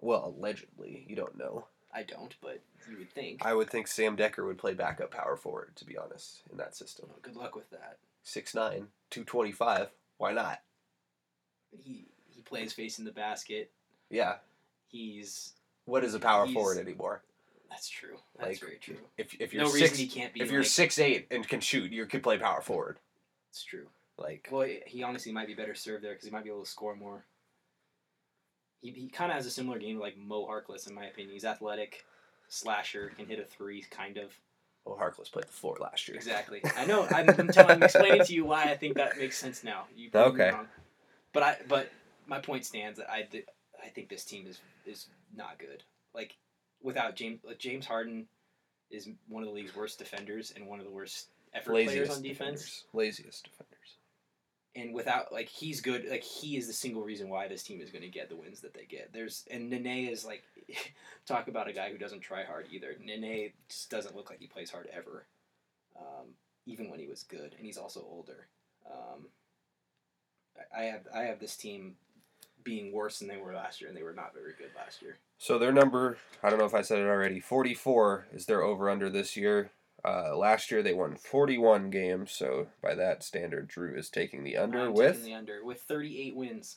Well, 0.00 0.34
allegedly, 0.36 1.04
you 1.08 1.14
don't 1.14 1.38
know. 1.38 1.66
I 1.94 2.04
don't, 2.04 2.34
but 2.40 2.60
you 2.90 2.96
would 2.98 3.12
think. 3.12 3.44
I 3.44 3.52
would 3.52 3.68
think 3.68 3.86
Sam 3.86 4.16
Dekker 4.16 4.46
would 4.46 4.56
play 4.56 4.72
backup 4.72 5.10
power 5.10 5.36
forward, 5.36 5.76
to 5.76 5.84
be 5.84 5.98
honest, 5.98 6.40
in 6.50 6.56
that 6.56 6.74
system. 6.74 7.06
Well, 7.10 7.18
good 7.20 7.36
luck 7.36 7.54
with 7.54 7.68
that. 7.70 7.98
6'9", 8.24 8.86
225. 9.10 9.88
Why 10.16 10.32
not? 10.32 10.60
He 11.70 12.06
he 12.30 12.40
plays 12.40 12.72
facing 12.72 13.04
the 13.04 13.12
basket. 13.12 13.70
Yeah. 14.10 14.36
He's 14.88 15.52
What 15.84 16.04
is 16.04 16.14
a 16.14 16.18
power 16.18 16.46
forward 16.48 16.78
anymore? 16.78 17.22
That's 17.72 17.88
true. 17.88 18.16
That's 18.38 18.48
Like, 18.50 18.60
very 18.60 18.78
true. 18.78 18.98
If 19.18 19.34
if 19.40 19.52
you're 19.52 19.62
No 19.64 19.68
six, 19.70 19.92
reason 19.92 19.96
he 19.96 20.06
can't 20.20 20.32
be. 20.34 20.40
if 20.42 20.50
you're 20.50 20.60
like, 20.60 20.68
six 20.70 20.98
eight 20.98 21.26
and 21.30 21.46
can 21.48 21.60
shoot, 21.60 21.90
you 21.90 22.04
could 22.06 22.22
play 22.22 22.38
power 22.38 22.60
forward. 22.60 22.98
it's 23.50 23.64
true. 23.64 23.86
Like 24.18 24.48
Well, 24.52 24.68
he 24.86 25.02
honestly 25.02 25.32
might 25.32 25.46
be 25.46 25.54
better 25.54 25.74
served 25.74 26.04
there 26.04 26.12
because 26.12 26.26
he 26.26 26.30
might 26.30 26.44
be 26.44 26.50
able 26.50 26.62
to 26.64 26.70
score 26.70 26.94
more. 26.94 27.24
He, 28.80 28.90
he 28.90 29.08
kind 29.08 29.30
of 29.30 29.36
has 29.36 29.46
a 29.46 29.50
similar 29.50 29.78
game 29.78 29.96
to 29.96 30.02
like 30.02 30.16
Mo 30.18 30.46
Harkless 30.46 30.88
in 30.88 30.94
my 30.94 31.06
opinion. 31.06 31.32
He's 31.32 31.44
athletic, 31.44 32.04
slasher, 32.48 33.10
can 33.16 33.26
hit 33.26 33.38
a 33.38 33.44
three, 33.44 33.82
kind 33.90 34.18
of. 34.18 34.32
well, 34.84 34.96
Harkless 34.98 35.30
played 35.32 35.46
the 35.46 35.52
four 35.52 35.76
last 35.80 36.08
year. 36.08 36.16
Exactly. 36.16 36.62
I 36.76 36.84
know. 36.84 37.06
I'm, 37.10 37.30
I'm, 37.38 37.48
telling, 37.48 37.76
I'm 37.76 37.82
explaining 37.84 38.24
to 38.24 38.34
you 38.34 38.44
why 38.44 38.64
I 38.64 38.76
think 38.76 38.96
that 38.96 39.16
makes 39.18 39.38
sense 39.38 39.64
now. 39.64 39.86
You 39.96 40.10
Okay. 40.14 40.50
wrong. 40.50 40.66
But 41.32 41.42
I 41.42 41.56
but 41.68 41.90
my 42.26 42.40
point 42.40 42.66
stands 42.66 42.98
that 42.98 43.10
I 43.10 43.26
I 43.82 43.88
think 43.88 44.08
this 44.08 44.24
team 44.24 44.46
is 44.46 44.60
is 44.84 45.06
not 45.34 45.58
good. 45.58 45.82
Like 46.14 46.36
without 46.82 47.16
James 47.16 47.40
James 47.58 47.86
Harden 47.86 48.26
is 48.90 49.08
one 49.28 49.42
of 49.42 49.48
the 49.48 49.54
league's 49.54 49.74
worst 49.74 49.98
defenders 49.98 50.52
and 50.54 50.66
one 50.66 50.78
of 50.78 50.84
the 50.84 50.90
worst 50.90 51.28
effort 51.54 51.72
players 51.72 51.90
Laziest 51.90 52.16
on 52.16 52.22
defense. 52.22 52.60
defenders. 52.60 52.84
Laziest 52.92 53.44
defenders. 53.44 53.96
And 54.74 54.94
without 54.94 55.32
like 55.32 55.48
he's 55.48 55.80
good. 55.80 56.06
Like 56.08 56.22
he 56.22 56.56
is 56.56 56.66
the 56.66 56.72
single 56.72 57.02
reason 57.02 57.28
why 57.28 57.48
this 57.48 57.62
team 57.62 57.80
is 57.80 57.90
going 57.90 58.02
to 58.02 58.08
get 58.08 58.28
the 58.28 58.36
wins 58.36 58.60
that 58.60 58.74
they 58.74 58.84
get. 58.84 59.12
There's 59.12 59.44
and 59.50 59.68
Nene 59.68 60.08
is 60.08 60.24
like 60.24 60.42
talk 61.26 61.48
about 61.48 61.68
a 61.68 61.72
guy 61.72 61.90
who 61.90 61.98
doesn't 61.98 62.20
try 62.20 62.44
hard 62.44 62.66
either. 62.70 62.96
Nene 63.04 63.52
just 63.68 63.90
doesn't 63.90 64.16
look 64.16 64.30
like 64.30 64.40
he 64.40 64.46
plays 64.46 64.70
hard 64.70 64.88
ever, 64.92 65.26
um, 65.98 66.28
even 66.66 66.90
when 66.90 67.00
he 67.00 67.06
was 67.06 67.22
good. 67.22 67.54
And 67.56 67.66
he's 67.66 67.76
also 67.76 68.04
older. 68.10 68.46
Um, 68.86 69.26
I 70.76 70.84
have 70.84 71.06
I 71.14 71.22
have 71.24 71.38
this 71.38 71.56
team 71.56 71.96
being 72.64 72.92
worse 72.92 73.18
than 73.18 73.28
they 73.28 73.36
were 73.36 73.54
last 73.54 73.80
year, 73.80 73.88
and 73.88 73.96
they 73.96 74.02
were 74.02 74.12
not 74.12 74.32
very 74.34 74.52
good 74.56 74.70
last 74.76 75.02
year. 75.02 75.18
So 75.42 75.58
their 75.58 75.72
number, 75.72 76.18
I 76.40 76.50
don't 76.50 76.60
know 76.60 76.66
if 76.66 76.72
I 76.74 76.82
said 76.82 77.00
it 77.00 77.08
already, 77.08 77.40
44 77.40 78.28
is 78.32 78.46
their 78.46 78.62
over 78.62 78.88
under 78.88 79.10
this 79.10 79.36
year. 79.36 79.72
Uh, 80.04 80.36
last 80.36 80.70
year 80.70 80.84
they 80.84 80.94
won 80.94 81.16
41 81.16 81.90
games, 81.90 82.30
so 82.30 82.68
by 82.80 82.94
that 82.94 83.24
standard, 83.24 83.66
Drew 83.66 83.92
is 83.98 84.08
taking 84.08 84.44
the 84.44 84.56
under 84.56 84.86
I'm 84.86 84.94
with 84.94 85.24
the 85.24 85.34
under 85.34 85.64
with 85.64 85.80
38 85.80 86.36
wins. 86.36 86.76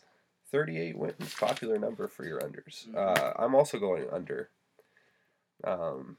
38 0.50 0.98
wins, 0.98 1.36
popular 1.36 1.77
number 1.77 2.07
for 2.07 2.25
your 2.25 2.39
unders. 2.41 2.88
Mhm. 2.88 2.95
Uh, 2.95 3.34
I'm 3.38 3.53
also 3.53 3.77
going 3.77 4.10
under. 4.10 4.50
Um, 5.63 6.17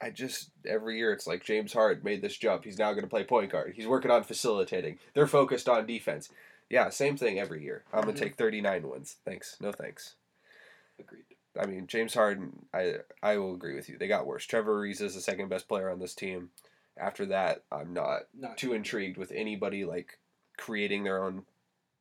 I 0.00 0.10
just 0.10 0.50
every 0.66 0.98
year 0.98 1.12
it's 1.12 1.28
like 1.28 1.44
James 1.44 1.72
Hart 1.72 2.02
made 2.02 2.22
this 2.22 2.36
jump. 2.36 2.64
He's 2.64 2.78
now 2.78 2.90
going 2.90 3.04
to 3.04 3.08
play 3.08 3.22
point 3.22 3.52
guard. 3.52 3.74
He's 3.76 3.86
working 3.86 4.10
on 4.10 4.24
facilitating. 4.24 4.98
They're 5.14 5.28
focused 5.28 5.68
on 5.68 5.86
defense. 5.86 6.28
Yeah, 6.68 6.88
same 6.88 7.16
thing 7.16 7.38
every 7.38 7.62
year. 7.62 7.84
I'm 7.92 8.00
gonna 8.00 8.14
Mhm. 8.14 8.18
take 8.18 8.34
39 8.34 8.88
wins. 8.88 9.18
Thanks. 9.24 9.60
No 9.60 9.70
thanks. 9.70 10.16
Agreed. 10.98 11.31
I 11.60 11.66
mean, 11.66 11.86
James 11.86 12.14
Harden, 12.14 12.66
I 12.72 12.96
I 13.22 13.36
will 13.36 13.54
agree 13.54 13.74
with 13.74 13.88
you. 13.88 13.98
They 13.98 14.08
got 14.08 14.26
worse. 14.26 14.46
Trevor 14.46 14.80
Ariza 14.80 15.02
is 15.02 15.14
the 15.14 15.20
second 15.20 15.48
best 15.48 15.68
player 15.68 15.90
on 15.90 15.98
this 15.98 16.14
team. 16.14 16.50
After 16.96 17.26
that, 17.26 17.64
I'm 17.70 17.92
not 17.92 18.22
Not 18.38 18.58
too 18.58 18.72
intrigued 18.72 19.16
with 19.16 19.32
anybody 19.32 19.84
like 19.84 20.18
creating 20.56 21.04
their 21.04 21.22
own 21.22 21.44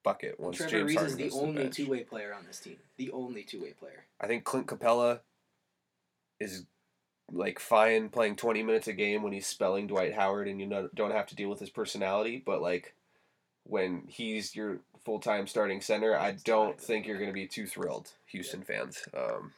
bucket 0.04 0.40
once 0.40 0.58
Trevor 0.58 0.72
James 0.72 0.92
Ariza 0.92 0.96
Harden 0.96 1.20
is 1.20 1.34
the 1.34 1.40
only 1.40 1.70
two 1.70 1.90
way 1.90 2.04
player 2.04 2.34
on 2.34 2.46
this 2.46 2.60
team. 2.60 2.78
The 2.98 3.12
only 3.12 3.44
two 3.44 3.62
way 3.62 3.72
player. 3.72 4.06
I 4.20 4.28
think 4.28 4.44
Clint 4.44 4.68
Capela 4.68 5.20
is 6.40 6.66
like 7.32 7.60
fine 7.60 8.10
playing 8.10 8.36
20 8.36 8.64
minutes 8.64 8.88
a 8.88 8.94
game 8.94 9.24
when 9.24 9.32
he's 9.32 9.48
spelling 9.48 9.88
Dwight 9.88 10.14
Howard 10.14 10.48
and 10.48 10.60
you 10.60 10.68
know, 10.68 10.90
don't 10.94 11.12
have 11.12 11.28
to 11.28 11.36
deal 11.36 11.50
with 11.50 11.60
his 11.60 11.70
personality, 11.70 12.42
but 12.46 12.62
like 12.62 12.94
when 13.64 14.04
he's 14.08 14.56
your 14.56 14.80
full-time 15.06 15.48
starting 15.48 15.82
center, 15.82 16.18
I 16.18 16.34
don't 16.44 16.80
think 16.80 17.06
you're 17.08 17.18
going 17.18 17.30
to 17.30 17.34
be 17.34 17.48
too 17.48 17.66
thrilled, 17.66 18.12
Houston 18.28 18.62
fans. 18.64 19.04
Um, 19.18 19.54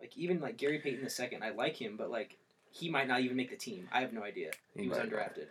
Like 0.00 0.16
even 0.16 0.40
like 0.40 0.56
Gary 0.56 0.78
Payton 0.78 1.04
the 1.04 1.10
second, 1.10 1.42
I 1.42 1.50
like 1.50 1.76
him, 1.76 1.96
but 1.96 2.10
like 2.10 2.38
he 2.70 2.88
might 2.90 3.06
not 3.06 3.20
even 3.20 3.36
make 3.36 3.50
the 3.50 3.56
team. 3.56 3.88
I 3.92 4.00
have 4.00 4.12
no 4.12 4.22
idea. 4.22 4.50
He, 4.74 4.82
He 4.82 4.88
was 4.88 4.96
might 4.98 5.10
not. 5.10 5.20
undrafted. 5.20 5.46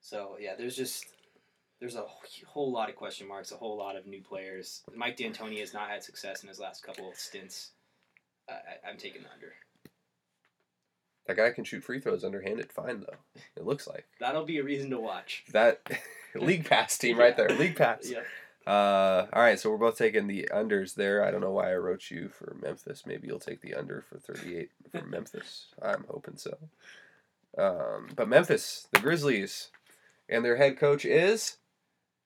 So 0.00 0.36
yeah, 0.38 0.54
there's 0.54 0.76
just 0.76 1.06
there's 1.80 1.96
a 1.96 2.04
whole 2.46 2.70
lot 2.70 2.90
of 2.90 2.96
question 2.96 3.26
marks, 3.26 3.52
a 3.52 3.56
whole 3.56 3.76
lot 3.76 3.96
of 3.96 4.06
new 4.06 4.20
players. 4.22 4.82
Mike 4.94 5.16
D'Antoni 5.16 5.60
has 5.60 5.72
not 5.72 5.88
had 5.88 6.04
success 6.04 6.42
in 6.42 6.48
his 6.48 6.60
last 6.60 6.82
couple 6.82 7.08
of 7.08 7.16
stints. 7.16 7.70
I 8.48 8.52
I, 8.52 8.90
I'm 8.90 8.98
taking 8.98 9.22
the 9.22 9.32
under. 9.32 9.54
That 11.26 11.36
guy 11.36 11.50
can 11.50 11.64
shoot 11.64 11.82
free 11.84 12.00
throws 12.00 12.24
underhanded 12.24 12.72
fine 12.72 13.00
though. 13.00 13.40
It 13.56 13.64
looks 13.64 13.86
like. 13.86 14.06
That'll 14.20 14.44
be 14.44 14.58
a 14.58 14.64
reason 14.64 14.90
to 14.90 14.98
watch. 14.98 15.44
That 15.52 15.80
league 16.34 16.68
pass 16.68 16.98
team 16.98 17.18
right 17.18 17.36
there. 17.36 17.48
League 17.48 17.76
pass. 17.76 18.10
Yeah. 18.10 18.20
Uh, 18.66 19.26
all 19.34 19.42
right, 19.42 19.60
so 19.60 19.68
we're 19.70 19.76
both 19.76 19.98
taking 19.98 20.26
the 20.26 20.48
unders 20.50 20.94
there. 20.94 21.22
I 21.22 21.30
don't 21.30 21.42
know 21.42 21.50
why 21.50 21.70
I 21.70 21.76
wrote 21.76 22.10
you 22.10 22.30
for 22.30 22.56
Memphis. 22.62 23.04
Maybe 23.04 23.28
you'll 23.28 23.38
take 23.38 23.60
the 23.60 23.74
under 23.74 24.02
for 24.08 24.18
38 24.18 24.70
for 24.90 25.02
Memphis. 25.06 25.66
I'm 25.82 26.06
hoping 26.08 26.38
so. 26.38 26.56
Um, 27.58 28.08
but 28.16 28.26
Memphis, 28.26 28.88
the 28.90 29.00
Grizzlies, 29.00 29.68
and 30.30 30.42
their 30.42 30.56
head 30.56 30.78
coach 30.78 31.04
is 31.04 31.58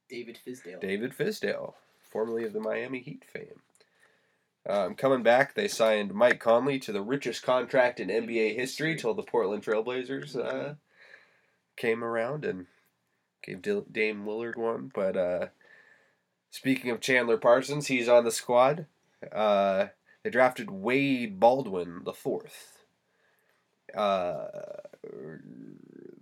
David 0.08 0.38
Fizdale. 0.46 0.80
David 0.80 1.12
Fizdale, 1.12 1.74
formerly 2.08 2.44
of 2.44 2.52
the 2.52 2.60
Miami 2.60 3.00
Heat 3.00 3.24
fame. 3.26 3.60
Um, 4.68 4.94
coming 4.94 5.22
back, 5.22 5.54
they 5.54 5.66
signed 5.66 6.12
Mike 6.12 6.40
Conley 6.40 6.78
to 6.80 6.92
the 6.92 7.00
richest 7.00 7.42
contract 7.42 8.00
in 8.00 8.08
NBA 8.08 8.54
history 8.54 8.96
till 8.96 9.14
the 9.14 9.22
Portland 9.22 9.64
Trailblazers 9.64 10.36
uh, 10.36 10.74
came 11.76 12.04
around 12.04 12.44
and 12.44 12.66
gave 13.42 13.62
Dame 13.62 14.24
Lillard 14.26 14.56
one. 14.56 14.90
But 14.94 15.16
uh, 15.16 15.46
speaking 16.50 16.90
of 16.90 17.00
Chandler 17.00 17.38
Parsons, 17.38 17.86
he's 17.86 18.08
on 18.08 18.24
the 18.24 18.30
squad. 18.30 18.84
Uh, 19.32 19.86
they 20.22 20.30
drafted 20.30 20.70
Wade 20.70 21.40
Baldwin 21.40 22.02
the 22.04 22.12
fourth. 22.12 22.84
Uh, 23.96 24.48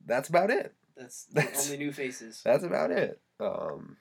that's 0.07 0.29
about 0.29 0.50
it. 0.50 0.73
That's, 0.97 1.25
That's- 1.33 1.67
only 1.67 1.79
new 1.85 1.93
faces. 1.93 2.43
That's 2.45 2.62
about 2.62 2.93
it. 2.93 3.21
Um, 3.41 3.97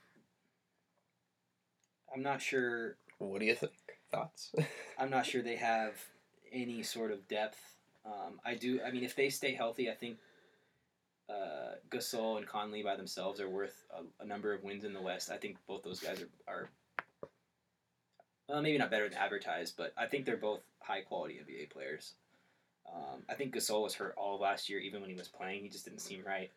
I'm 2.13 2.21
not 2.21 2.43
sure. 2.43 2.97
what 3.17 3.39
do 3.39 3.45
you 3.45 3.55
think? 3.55 3.73
Thoughts? 4.15 4.55
I'm 4.97 5.09
not 5.09 5.25
sure 5.25 5.41
they 5.41 5.57
have 5.57 5.93
any 6.51 6.83
sort 6.83 7.11
of 7.11 7.27
depth. 7.27 7.59
Um, 8.05 8.39
I 8.45 8.55
do. 8.55 8.79
I 8.85 8.91
mean, 8.91 9.03
if 9.03 9.15
they 9.15 9.29
stay 9.29 9.53
healthy, 9.53 9.89
I 9.89 9.93
think 9.93 10.17
uh, 11.29 11.75
Gasol 11.89 12.37
and 12.37 12.47
Conley 12.47 12.83
by 12.83 12.95
themselves 12.95 13.39
are 13.39 13.49
worth 13.49 13.83
a, 13.91 14.23
a 14.23 14.25
number 14.25 14.53
of 14.53 14.63
wins 14.63 14.83
in 14.83 14.93
the 14.93 15.01
West. 15.01 15.31
I 15.31 15.37
think 15.37 15.57
both 15.67 15.83
those 15.83 15.99
guys 15.99 16.21
are, 16.21 16.53
are 16.53 16.69
well, 18.47 18.61
maybe 18.61 18.77
not 18.77 18.91
better 18.91 19.09
than 19.09 19.17
advertised, 19.17 19.75
but 19.75 19.93
I 19.97 20.05
think 20.05 20.25
they're 20.25 20.37
both 20.37 20.61
high 20.79 21.01
quality 21.01 21.35
NBA 21.35 21.71
players. 21.71 22.13
Um, 22.93 23.23
I 23.27 23.33
think 23.33 23.55
Gasol 23.55 23.81
was 23.81 23.95
hurt 23.95 24.13
all 24.17 24.39
last 24.39 24.69
year, 24.69 24.79
even 24.79 25.01
when 25.01 25.09
he 25.09 25.15
was 25.15 25.27
playing. 25.27 25.63
He 25.63 25.69
just 25.69 25.85
didn't 25.85 26.01
seem 26.01 26.23
right. 26.25 26.51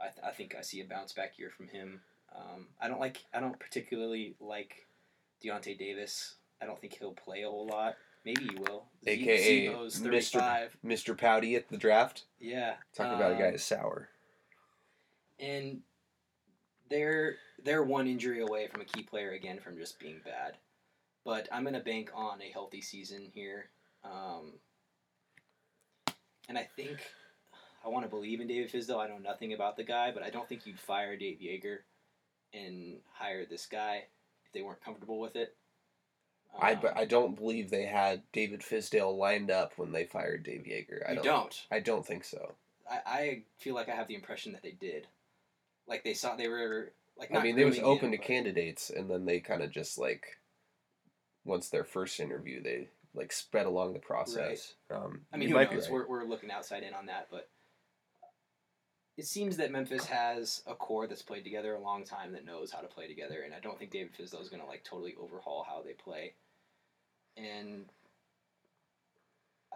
I, 0.00 0.04
th- 0.04 0.24
I 0.24 0.30
think 0.30 0.54
I 0.56 0.60
see 0.60 0.80
a 0.80 0.84
bounce 0.84 1.12
back 1.12 1.38
year 1.38 1.50
from 1.50 1.68
him. 1.68 2.00
Um, 2.34 2.66
I 2.80 2.88
don't 2.88 3.00
like. 3.00 3.24
I 3.34 3.40
don't 3.40 3.58
particularly 3.58 4.36
like 4.40 4.86
Deyonta 5.44 5.76
Davis. 5.76 6.36
I 6.60 6.66
don't 6.66 6.80
think 6.80 6.94
he'll 6.98 7.12
play 7.12 7.42
a 7.42 7.48
whole 7.48 7.66
lot. 7.66 7.96
Maybe 8.24 8.44
he 8.44 8.56
will. 8.58 8.86
AKA 9.06 9.68
Mr. 9.68 10.68
Mr. 10.84 11.16
Pouty 11.16 11.54
at 11.54 11.68
the 11.68 11.76
draft. 11.76 12.24
Yeah. 12.40 12.74
Talk 12.94 13.14
about 13.14 13.32
a 13.32 13.36
guy 13.36 13.46
um, 13.46 13.52
who's 13.52 13.62
sour. 13.62 14.08
and 15.38 15.80
they're 16.90 17.36
they're 17.64 17.82
one 17.82 18.06
injury 18.06 18.40
away 18.40 18.68
from 18.68 18.80
a 18.80 18.84
key 18.84 19.02
player 19.02 19.32
again 19.32 19.58
from 19.60 19.76
just 19.76 19.98
being 20.00 20.20
bad. 20.24 20.56
But 21.24 21.48
I'm 21.52 21.64
gonna 21.64 21.80
bank 21.80 22.10
on 22.14 22.40
a 22.40 22.50
healthy 22.52 22.80
season 22.80 23.28
here, 23.34 23.70
um, 24.04 24.54
and 26.48 26.56
I 26.56 26.68
think 26.76 26.98
I 27.84 27.88
want 27.88 28.04
to 28.04 28.10
believe 28.10 28.40
in 28.40 28.46
David 28.48 28.70
Fizdale. 28.72 29.04
I 29.04 29.08
know 29.08 29.18
nothing 29.18 29.52
about 29.52 29.76
the 29.76 29.84
guy, 29.84 30.10
but 30.12 30.22
I 30.22 30.30
don't 30.30 30.48
think 30.48 30.66
you'd 30.66 30.78
fire 30.78 31.16
Dave 31.16 31.38
Joerger 31.40 31.78
and 32.54 32.98
hire 33.12 33.44
this 33.44 33.66
guy 33.66 34.04
if 34.44 34.52
they 34.52 34.62
weren't 34.62 34.80
comfortable 34.84 35.18
with 35.20 35.36
it. 35.36 35.56
I, 36.60 36.74
but 36.74 36.96
I 36.96 37.04
don't 37.04 37.36
believe 37.36 37.70
they 37.70 37.86
had 37.86 38.22
David 38.32 38.60
Fizdale 38.60 39.16
lined 39.16 39.50
up 39.50 39.72
when 39.76 39.92
they 39.92 40.04
fired 40.04 40.44
Dave 40.44 40.64
Joerger. 40.66 41.08
I 41.08 41.10
you 41.10 41.16
don't, 41.16 41.24
don't. 41.24 41.66
I 41.70 41.80
don't 41.80 42.06
think 42.06 42.24
so. 42.24 42.54
I, 42.90 43.00
I 43.06 43.42
feel 43.58 43.74
like 43.74 43.88
I 43.88 43.94
have 43.94 44.08
the 44.08 44.14
impression 44.14 44.52
that 44.52 44.62
they 44.62 44.72
did. 44.72 45.06
Like 45.86 46.04
they 46.04 46.14
saw 46.14 46.36
they 46.36 46.48
were 46.48 46.92
like. 47.18 47.34
I 47.34 47.42
mean, 47.42 47.56
they 47.56 47.64
was 47.64 47.78
open 47.78 48.06
him, 48.06 48.12
to 48.12 48.18
but- 48.18 48.26
candidates, 48.26 48.90
and 48.90 49.10
then 49.10 49.24
they 49.24 49.40
kind 49.40 49.62
of 49.62 49.70
just 49.70 49.98
like, 49.98 50.38
once 51.44 51.68
their 51.68 51.84
first 51.84 52.20
interview, 52.20 52.62
they 52.62 52.88
like 53.14 53.32
sped 53.32 53.66
along 53.66 53.92
the 53.94 53.98
process. 53.98 54.74
Um, 54.90 55.22
I 55.32 55.36
mean, 55.36 55.48
who 55.48 55.54
knows? 55.54 55.68
right. 55.72 55.90
We're, 55.90 56.06
we're 56.06 56.24
looking 56.24 56.50
outside 56.50 56.82
in 56.82 56.94
on 56.94 57.06
that, 57.06 57.28
but 57.30 57.48
it 59.16 59.26
seems 59.26 59.56
that 59.56 59.72
Memphis 59.72 60.04
has 60.06 60.62
a 60.66 60.74
core 60.74 61.06
that's 61.06 61.22
played 61.22 61.44
together 61.44 61.74
a 61.74 61.80
long 61.80 62.04
time 62.04 62.32
that 62.32 62.44
knows 62.44 62.70
how 62.70 62.80
to 62.80 62.86
play 62.86 63.08
together, 63.08 63.42
and 63.44 63.54
I 63.54 63.60
don't 63.60 63.78
think 63.78 63.90
David 63.90 64.12
Fizdale 64.12 64.42
is 64.42 64.50
going 64.50 64.60
to 64.60 64.68
like 64.68 64.84
totally 64.84 65.14
overhaul 65.20 65.64
how 65.66 65.82
they 65.82 65.94
play. 65.94 66.34
And 67.36 67.84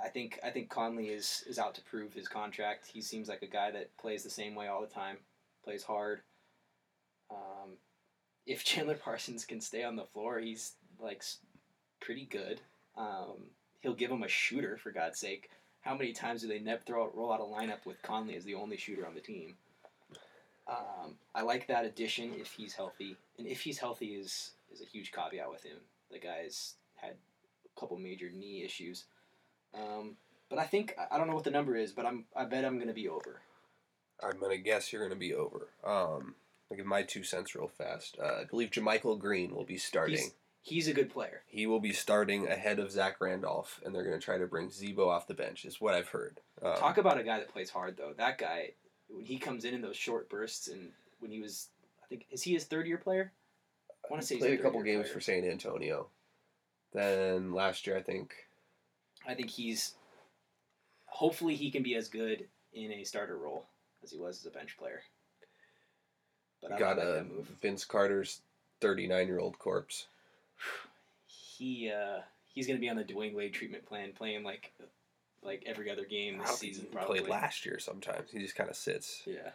I 0.02 0.08
think 0.08 0.38
I 0.42 0.50
think 0.50 0.70
Conley 0.70 1.08
is 1.08 1.44
is 1.46 1.58
out 1.58 1.74
to 1.74 1.82
prove 1.82 2.14
his 2.14 2.28
contract. 2.28 2.86
He 2.86 3.02
seems 3.02 3.28
like 3.28 3.42
a 3.42 3.46
guy 3.46 3.70
that 3.70 3.96
plays 3.98 4.22
the 4.22 4.30
same 4.30 4.54
way 4.54 4.68
all 4.68 4.80
the 4.80 4.86
time, 4.86 5.18
plays 5.62 5.82
hard. 5.82 6.22
Um, 7.30 7.76
if 8.46 8.64
Chandler 8.64 8.94
Parsons 8.94 9.44
can 9.44 9.60
stay 9.60 9.84
on 9.84 9.96
the 9.96 10.04
floor, 10.04 10.38
he's 10.38 10.72
like 10.98 11.22
pretty 12.00 12.24
good. 12.26 12.60
Um, 12.96 13.50
he'll 13.80 13.94
give 13.94 14.10
him 14.10 14.22
a 14.22 14.28
shooter 14.28 14.76
for 14.76 14.90
God's 14.90 15.18
sake. 15.18 15.50
How 15.82 15.96
many 15.96 16.12
times 16.12 16.42
do 16.42 16.48
they 16.48 16.58
never 16.58 16.82
throw 16.82 17.10
roll 17.14 17.32
out 17.32 17.40
a 17.40 17.44
lineup 17.44 17.86
with 17.86 18.02
Conley 18.02 18.36
as 18.36 18.44
the 18.44 18.54
only 18.54 18.76
shooter 18.76 19.06
on 19.06 19.14
the 19.14 19.20
team? 19.20 19.56
Um, 20.68 21.16
I 21.34 21.42
like 21.42 21.66
that 21.66 21.84
addition 21.84 22.32
if 22.38 22.52
he's 22.52 22.74
healthy, 22.74 23.16
and 23.38 23.46
if 23.46 23.60
he's 23.60 23.78
healthy 23.78 24.14
is 24.14 24.52
is 24.72 24.80
a 24.80 24.84
huge 24.84 25.12
caveat 25.12 25.50
with 25.50 25.62
him. 25.62 25.78
The 26.10 26.18
guy's 26.18 26.74
had 26.94 27.14
couple 27.78 27.96
major 27.98 28.30
knee 28.30 28.62
issues, 28.64 29.04
um, 29.74 30.16
but 30.48 30.58
I 30.58 30.66
think 30.66 30.94
I- 31.10 31.16
don't 31.18 31.26
know 31.28 31.34
what 31.34 31.44
the 31.44 31.50
number 31.50 31.76
is, 31.76 31.92
but 31.92 32.06
I'm 32.06 32.26
I 32.34 32.44
bet 32.44 32.64
I'm 32.64 32.78
gonna 32.78 32.92
be 32.92 33.08
over. 33.08 33.40
I'm 34.22 34.38
gonna 34.38 34.58
guess 34.58 34.92
you're 34.92 35.02
gonna 35.02 35.18
be 35.18 35.32
over. 35.34 35.68
Um, 35.84 36.34
I'll 36.70 36.76
give 36.76 36.86
my 36.86 37.02
two 37.02 37.24
cents 37.24 37.54
real 37.54 37.68
fast. 37.68 38.16
Uh, 38.22 38.40
I 38.42 38.44
believe 38.44 38.70
JaMychal 38.70 39.18
Green 39.18 39.54
will 39.54 39.64
be 39.64 39.76
starting. 39.78 40.16
He's, 40.18 40.34
he's 40.62 40.88
a 40.88 40.92
good 40.92 41.10
player. 41.10 41.42
he 41.46 41.66
will 41.66 41.80
be 41.80 41.92
starting 41.92 42.46
ahead 42.46 42.78
of 42.78 42.90
Zach 42.92 43.20
Randolph, 43.20 43.80
and 43.84 43.94
they're 43.94 44.04
gonna 44.04 44.18
try 44.20 44.38
to 44.38 44.46
bring 44.46 44.68
Zebo 44.68 45.06
off 45.08 45.26
the 45.26 45.34
bench. 45.34 45.64
Is 45.64 45.80
what 45.80 45.94
I've 45.94 46.08
heard. 46.08 46.40
Um, 46.62 46.76
Talk 46.76 46.98
about 46.98 47.18
a 47.18 47.22
guy 47.22 47.38
that 47.38 47.48
plays 47.52 47.70
hard 47.70 47.96
though. 47.96 48.12
That 48.16 48.38
guy, 48.38 48.72
when 49.08 49.24
he 49.24 49.38
comes 49.38 49.64
in 49.64 49.74
in 49.74 49.80
those 49.80 49.96
short 49.96 50.28
bursts, 50.28 50.68
and 50.68 50.92
when 51.20 51.30
he 51.30 51.40
was, 51.40 51.68
I 52.04 52.06
think, 52.08 52.26
is 52.30 52.42
he 52.42 52.52
his 52.52 52.64
third 52.64 52.86
year 52.86 52.98
player? 52.98 53.32
I 54.04 54.08
want 54.12 54.20
to 54.22 54.26
say 54.26 54.34
he's 54.36 54.44
played 54.44 54.60
a 54.60 54.62
couple 54.62 54.82
games 54.82 55.04
player. 55.04 55.14
for 55.14 55.20
San 55.20 55.44
Antonio. 55.44 56.08
Then 56.92 57.52
last 57.52 57.86
year, 57.86 57.96
I 57.96 58.02
think 58.02 58.34
I 59.26 59.34
think 59.34 59.50
he's. 59.50 59.94
Hopefully, 61.06 61.54
he 61.54 61.70
can 61.70 61.82
be 61.82 61.96
as 61.96 62.08
good 62.08 62.46
in 62.72 62.92
a 62.92 63.04
starter 63.04 63.36
role 63.36 63.66
as 64.02 64.10
he 64.10 64.18
was 64.18 64.38
as 64.40 64.46
a 64.46 64.50
bench 64.50 64.76
player. 64.78 65.02
But 66.62 66.72
I 66.72 66.78
got 66.78 66.98
like 66.98 67.06
a. 67.06 67.26
Vince 67.60 67.84
Carter's 67.84 68.40
39 68.80 69.26
year 69.26 69.38
old 69.38 69.58
corpse. 69.58 70.06
He 71.26 71.90
uh, 71.90 72.20
he's 72.46 72.66
gonna 72.66 72.78
be 72.78 72.88
on 72.88 72.96
the 72.96 73.04
Dwyane 73.04 73.34
Wade 73.34 73.52
treatment 73.52 73.86
plan, 73.86 74.12
playing 74.16 74.42
like 74.42 74.72
like 75.42 75.62
every 75.66 75.90
other 75.90 76.04
game 76.04 76.38
this 76.38 76.58
season. 76.58 76.86
he 76.88 76.94
Probably 76.96 77.20
played 77.20 77.30
last 77.30 77.64
year 77.64 77.78
sometimes. 77.78 78.30
He 78.30 78.38
just 78.38 78.56
kind 78.56 78.70
of 78.70 78.76
sits. 78.76 79.22
Yeah, 79.26 79.50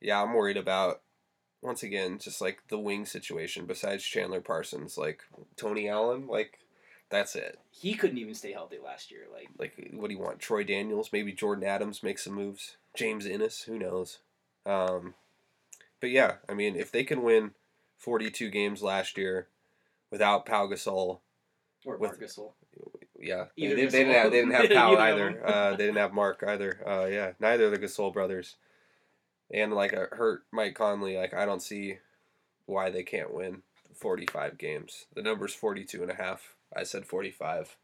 Yeah, 0.00 0.22
I'm 0.22 0.34
worried 0.34 0.56
about 0.56 1.00
once 1.62 1.82
again, 1.82 2.18
just 2.18 2.40
like 2.40 2.62
the 2.68 2.78
wing 2.78 3.06
situation. 3.06 3.66
Besides 3.66 4.04
Chandler 4.04 4.40
Parsons, 4.40 4.96
like 4.96 5.22
Tony 5.56 5.88
Allen, 5.88 6.26
like 6.26 6.58
that's 7.08 7.36
it. 7.36 7.58
He 7.70 7.94
couldn't 7.94 8.18
even 8.18 8.34
stay 8.34 8.52
healthy 8.52 8.78
last 8.82 9.10
year. 9.10 9.24
Like 9.32 9.48
Like, 9.58 9.90
what 9.92 10.08
do 10.08 10.14
you 10.14 10.20
want? 10.20 10.38
Troy 10.40 10.64
Daniels, 10.64 11.10
maybe 11.12 11.32
Jordan 11.32 11.64
Adams 11.64 12.02
makes 12.02 12.24
some 12.24 12.34
moves. 12.34 12.76
James 12.96 13.26
Ennis, 13.26 13.62
who 13.62 13.78
knows? 13.78 14.18
Um, 14.64 15.14
but 16.00 16.10
yeah, 16.10 16.36
I 16.48 16.54
mean, 16.54 16.76
if 16.76 16.90
they 16.90 17.04
can 17.04 17.22
win 17.22 17.52
forty-two 17.98 18.50
games 18.50 18.82
last 18.82 19.16
year 19.16 19.48
without 20.10 20.46
Pau 20.46 20.66
Gasol, 20.66 21.20
or 21.84 21.96
With- 21.96 22.20
Gasol. 22.20 22.52
yeah, 23.18 23.46
they, 23.56 23.68
they, 23.68 23.86
didn't 23.86 24.14
have 24.14 24.30
they 24.30 24.38
didn't 24.38 24.54
have 24.54 24.64
Either 24.64 24.74
Pau 24.74 24.96
either. 24.98 25.46
Uh, 25.46 25.70
they 25.70 25.86
didn't 25.86 25.96
have 25.96 26.12
Mark 26.12 26.42
either. 26.46 26.82
Uh, 26.86 27.06
yeah, 27.06 27.32
neither 27.38 27.66
of 27.66 27.70
the 27.72 27.78
Gasol 27.78 28.12
brothers, 28.12 28.56
and 29.50 29.72
like 29.72 29.92
a 29.92 30.08
hurt 30.12 30.44
Mike 30.50 30.74
Conley. 30.74 31.16
Like 31.16 31.34
I 31.34 31.46
don't 31.46 31.62
see 31.62 31.98
why 32.66 32.90
they 32.90 33.04
can't 33.04 33.32
win 33.32 33.62
forty-five 33.94 34.58
games. 34.58 35.06
The 35.14 35.22
number's 35.22 35.54
42 35.54 36.02
and 36.02 36.10
a 36.10 36.14
half. 36.14 36.55
I 36.74 36.82
said 36.84 37.04
forty-five. 37.06 37.76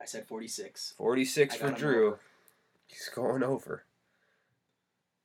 I 0.00 0.04
said 0.04 0.26
46. 0.28 0.92
46 0.98 1.56
for 1.56 1.70
Drew. 1.70 2.06
over. 2.08 2.20
He's 2.86 3.08
going 3.14 3.42
over. 3.42 3.84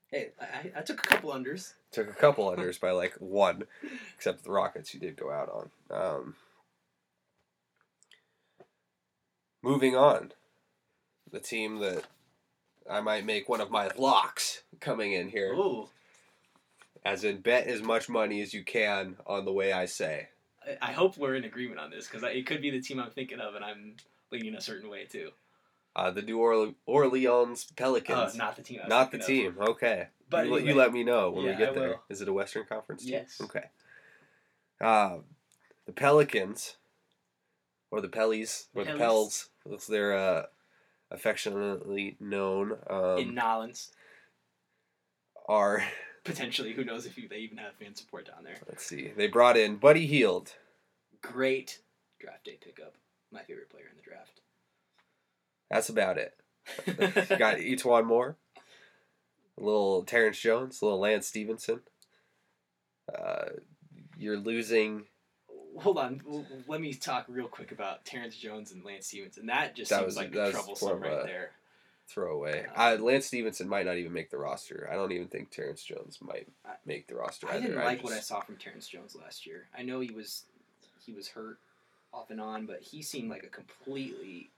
Hey, 0.09 0.29
I, 0.39 0.45
I- 0.45 0.71
I 0.77 0.81
took 0.81 1.03
a 1.03 1.07
couple 1.07 1.31
unders. 1.31 1.73
Took 1.91 2.09
a 2.09 2.13
couple 2.13 2.49
unders 2.49 2.79
by 2.79 2.91
like 2.91 3.13
one, 3.19 3.63
except 4.15 4.43
the 4.45 4.51
Rockets 4.51 4.93
you 4.93 4.99
did 5.01 5.17
go 5.17 5.29
out 5.29 5.49
on. 5.49 5.69
Um, 5.91 6.35
moving 9.61 9.95
on, 9.95 10.31
the 11.31 11.39
team 11.41 11.79
that 11.79 12.05
I 12.89 13.01
might 13.01 13.25
make 13.25 13.49
one 13.49 13.61
of 13.61 13.69
my 13.71 13.89
locks 13.97 14.63
coming 14.79 15.11
in 15.11 15.27
here, 15.29 15.51
Ooh, 15.53 15.89
as 17.03 17.23
in 17.25 17.41
bet 17.41 17.67
as 17.67 17.81
much 17.81 18.07
money 18.09 18.41
as 18.41 18.53
you 18.53 18.63
can 18.63 19.17
on 19.27 19.43
the 19.45 19.53
way 19.53 19.73
I 19.73 19.85
say. 19.85 20.29
I, 20.81 20.91
hope 20.91 21.17
we're 21.17 21.35
in 21.35 21.43
agreement 21.43 21.79
on 21.79 21.89
this 21.89 22.07
because 22.07 22.23
it 22.23 22.45
could 22.45 22.61
be 22.61 22.69
the 22.69 22.81
team 22.81 22.99
I'm 22.99 23.11
thinking 23.11 23.39
of, 23.39 23.55
and 23.55 23.63
I'm 23.65 23.95
leaning 24.31 24.55
a 24.55 24.61
certain 24.61 24.89
way 24.89 25.05
too. 25.05 25.31
Uh, 25.95 26.11
the 26.11 26.21
New 26.21 26.37
Orle- 26.37 26.75
Orleans 26.85 27.67
Uh, 27.69 27.73
Pelicans. 27.75 28.35
not 28.35 28.55
the 28.55 28.61
team. 28.61 28.79
Not 28.87 29.11
the 29.11 29.17
thinking 29.17 29.47
of. 29.47 29.53
team. 29.55 29.63
Okay. 29.69 30.07
But 30.29 30.45
you, 30.45 30.53
let- 30.53 30.63
you 30.65 30.75
let 30.75 30.93
me 30.93 31.03
know 31.03 31.31
when 31.31 31.45
we 31.45 31.55
get 31.55 31.69
I 31.69 31.73
there. 31.73 31.89
will. 31.89 32.03
Is 32.09 32.21
it 32.21 32.27
a 32.29 32.33
Western 32.33 32.65
Conference 32.65 33.03
team? 33.03 33.13
Yes. 33.13 33.41
Okay. 33.43 33.65
Um, 34.79 35.25
the 35.85 35.91
Pelicans, 35.91 36.77
or 37.89 37.99
the 38.01 38.07
Pellies, 38.07 38.67
or 38.73 38.83
the. 38.85 38.93
Pels, 38.93 39.49
as 39.73 39.87
they're 39.87 40.15
uh, 40.17 40.43
affectionately 41.09 42.15
known, 42.19 42.77
um, 42.89 43.17
in 43.17 43.33
Nolans, 43.35 43.91
are 45.47 45.83
potentially. 46.23 46.73
Who 46.73 46.83
knows 46.83 47.05
if 47.05 47.17
you, 47.17 47.27
they 47.27 47.37
even 47.37 47.57
have 47.57 47.73
fan 47.75 47.95
support 47.95 48.27
down 48.27 48.43
there? 48.43 48.57
let's 48.67 48.85
see, 48.85 49.11
they 49.15 49.27
brought 49.27 49.57
in 49.57 49.77
Buddy 49.77 50.05
Hield. 50.07 50.53
Great 51.21 51.79
draft 52.19 52.45
day 52.45 52.57
pickup. 52.61 52.95
My 53.31 53.41
favorite 53.43 53.69
player 53.69 53.85
in 53.89 53.95
the 53.97 54.03
draft. 54.03 54.41
That's 55.69 55.89
about 55.89 56.17
it. 56.17 56.33
You 56.85 57.37
got 57.37 57.57
E'Twaun 57.59 58.05
Moore, 58.05 58.35
a 59.57 59.63
little 59.63 60.03
Terrence 60.03 60.39
Jones, 60.39 60.81
a 60.81 60.85
little 60.85 60.99
Lance 60.99 61.27
Stephenson. 61.27 61.81
Uh, 63.13 63.45
you're 64.17 64.37
losing. 64.37 65.05
Hold 65.79 65.97
on, 65.97 66.21
let 66.67 66.81
me 66.81 66.93
talk 66.93 67.25
real 67.29 67.47
quick 67.47 67.71
about 67.71 68.03
Terrence 68.03 68.35
Jones 68.35 68.73
and 68.73 68.83
Lance 68.83 69.07
Stephenson. 69.07 69.45
That 69.45 69.73
just 69.75 69.89
That 69.89 69.99
seems 69.99 70.05
was- 70.07 70.17
like 70.17 70.33
troublesome 70.33 70.99
right 70.99 71.11
a- 71.13 71.23
there. 71.25 71.51
Throwaway. 72.11 72.65
I, 72.75 72.95
Lance 72.95 73.25
Stephenson 73.25 73.67
might 73.67 73.85
not 73.85 73.97
even 73.97 74.13
make 74.13 74.29
the 74.29 74.37
roster. 74.37 74.87
I 74.91 74.95
don't 74.95 75.11
even 75.11 75.27
think 75.27 75.49
Terrence 75.49 75.83
Jones 75.83 76.19
might 76.21 76.47
make 76.85 77.07
the 77.07 77.15
roster. 77.15 77.47
I 77.47 77.55
either. 77.55 77.67
didn't 77.67 77.83
like 77.83 78.03
what 78.03 78.13
I 78.13 78.19
saw 78.19 78.41
from 78.41 78.57
Terrence 78.57 78.87
Jones 78.87 79.15
last 79.21 79.45
year. 79.45 79.67
I 79.77 79.83
know 79.83 79.99
he 79.99 80.11
was 80.11 80.43
he 81.05 81.13
was 81.13 81.27
hurt 81.29 81.57
off 82.13 82.29
and 82.29 82.41
on, 82.41 82.65
but 82.65 82.81
he 82.81 83.01
seemed 83.01 83.29
like 83.29 83.43
a 83.43 83.47
completely 83.47 84.49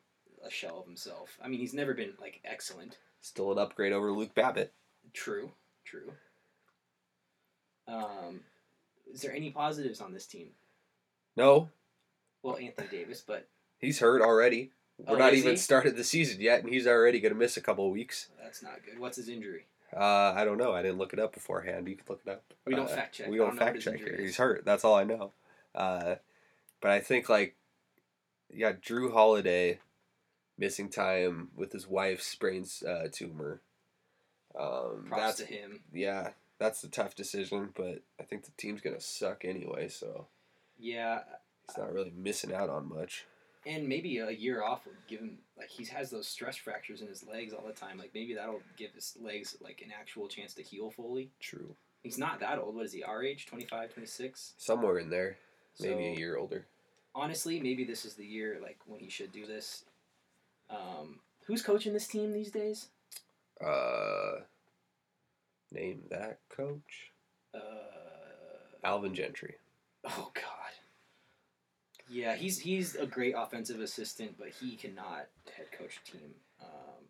a 0.46 0.50
shell 0.50 0.80
of 0.80 0.86
himself. 0.86 1.38
I 1.44 1.48
mean, 1.48 1.60
he's 1.60 1.74
never 1.74 1.94
been 1.94 2.14
like 2.20 2.42
excellent. 2.44 2.98
Still 3.22 3.52
an 3.52 3.58
upgrade 3.60 3.94
over 3.94 4.12
Luke 4.12 4.34
Babbitt. 4.36 4.74
True, 5.14 5.52
true. 5.86 6.12
Um, 7.88 8.42
is 9.14 9.22
there 9.22 9.34
any 9.34 9.52
positives 9.52 10.02
on 10.02 10.14
this 10.14 10.26
team? 10.26 10.48
No, 11.36 11.70
Well, 12.42 12.58
Anthony 12.58 12.88
Davis, 12.90 13.24
but 13.26 13.48
he's 13.80 14.00
hurt 14.00 14.22
already. 14.22 14.72
We're 15.06 15.16
Oh, 15.16 15.20
not 15.20 15.34
even 15.34 15.52
he? 15.52 15.58
started 15.58 15.96
the 15.98 16.04
season 16.04 16.40
yet, 16.42 16.64
and 16.64 16.72
he's 16.74 16.88
already 16.88 17.20
going 17.20 17.34
to 17.34 17.40
miss 17.40 17.58
a 17.58 17.62
couple 17.62 17.86
of 17.86 17.92
weeks. 17.92 18.30
that's 18.42 18.64
not 18.64 18.80
good. 18.86 19.00
What's 19.00 19.18
his 19.18 19.28
injury? 19.30 19.66
Uh, 19.96 20.34
I 20.36 20.44
don't 20.46 20.58
know. 20.58 20.74
I 20.74 20.82
didn't 20.82 20.98
look 20.98 21.14
it 21.14 21.20
up 21.20 21.34
beforehand. 21.34 21.88
You 21.88 21.96
can 21.96 22.06
look 22.10 22.22
it 22.26 22.32
up. 22.32 22.44
We 22.66 22.74
don't 22.76 22.86
Uh, 22.86 22.96
fact 22.96 23.16
check. 23.16 23.28
We 23.30 23.38
don't 23.38 23.50
don't 23.50 23.58
fact 23.60 23.82
check 23.82 23.98
here. 23.98 24.18
He's 24.20 24.38
hurt. 24.38 24.64
That's 24.66 24.84
all 24.84 24.96
I 24.96 25.04
know. 25.04 25.34
Uh, 25.76 26.16
but 26.82 26.92
I 26.92 27.00
think 27.00 27.30
like, 27.30 27.56
yeah, 28.52 28.72
Jrue 28.74 29.12
Holiday 29.14 29.80
missing 30.58 30.90
time 30.90 31.50
with 31.56 31.72
his 31.74 31.88
wife's 31.88 32.34
brain 32.36 32.66
uh, 32.88 33.08
tumor. 33.12 33.62
Um, 34.60 35.06
Props 35.08 35.22
that's 35.22 35.38
to 35.38 35.46
him. 35.46 35.82
yeah, 35.92 36.30
that's 36.60 36.84
a 36.84 36.88
tough 36.90 37.16
decision, 37.16 37.70
but 37.76 38.02
I 38.20 38.24
think 38.24 38.46
the 38.46 38.52
team's 38.58 38.82
gonna 38.82 39.00
suck 39.02 39.46
anyway, 39.46 39.88
so 39.90 40.28
Yeah, 40.78 41.22
he's 41.68 41.78
not 41.78 41.92
really 41.94 42.14
missing 42.16 42.54
out 42.54 42.70
on 42.70 42.88
much. 42.88 43.26
And 43.66 43.88
maybe 43.88 44.18
a 44.20 44.30
year 44.32 44.64
off 44.64 44.86
would 44.86 44.96
give 45.08 45.20
him 45.20 45.38
like 45.58 45.70
he 45.70 45.86
has 45.86 46.10
those 46.10 46.28
stress 46.28 46.56
fractures 46.58 47.02
in 47.02 47.08
his 47.08 47.24
legs 47.26 47.54
all 47.54 47.66
the 47.66 47.74
time. 47.74 47.98
Like 47.98 48.12
maybe 48.14 48.34
that'll 48.34 48.62
give 48.78 48.92
his 48.94 49.16
legs 49.22 49.56
like 49.62 49.82
an 49.84 49.92
actual 49.98 50.28
chance 50.28 50.54
to 50.56 50.62
heal 50.64 50.90
fully. 50.92 51.32
True, 51.40 51.76
He's 52.04 52.18
not 52.18 52.40
that 52.42 52.60
old. 52.60 52.76
What 52.76 52.86
is 52.86 52.92
he? 52.94 53.04
Our 53.04 53.24
age, 53.24 53.46
25, 53.46 53.94
26? 53.94 54.54
somewhere 54.58 55.00
in 55.00 55.10
there, 55.10 55.38
maybe 55.80 56.08
a 56.08 56.16
year 56.16 56.38
older. 56.38 56.66
Honestly, 57.16 57.60
maybe 57.60 57.84
this 57.84 58.06
is 58.06 58.16
the 58.16 58.26
year 58.26 58.58
like 58.62 58.78
when 58.86 59.00
he 59.00 59.10
should 59.10 59.32
do 59.32 59.46
this. 59.46 59.86
Um, 60.70 61.20
who's 61.46 61.62
coaching 61.62 61.94
this 61.94 62.08
team 62.08 62.34
these 62.34 62.52
days? 62.52 62.88
Uh, 63.64 64.42
name 65.72 66.02
that 66.10 66.40
coach, 66.50 67.12
Uh, 67.54 67.60
Alvin 68.84 69.14
Gentry. 69.14 69.56
oh 70.06 70.32
God. 70.34 70.44
Yeah, 72.10 72.36
he's 72.36 72.60
he's 72.60 72.96
a 72.96 73.06
great 73.06 73.34
offensive 73.38 73.80
assistant, 73.80 74.36
but 74.38 74.50
he 74.50 74.76
cannot 74.76 75.28
head 75.56 75.68
coach 75.78 76.00
a 76.06 76.12
team. 76.12 76.32
Um, 76.62 77.06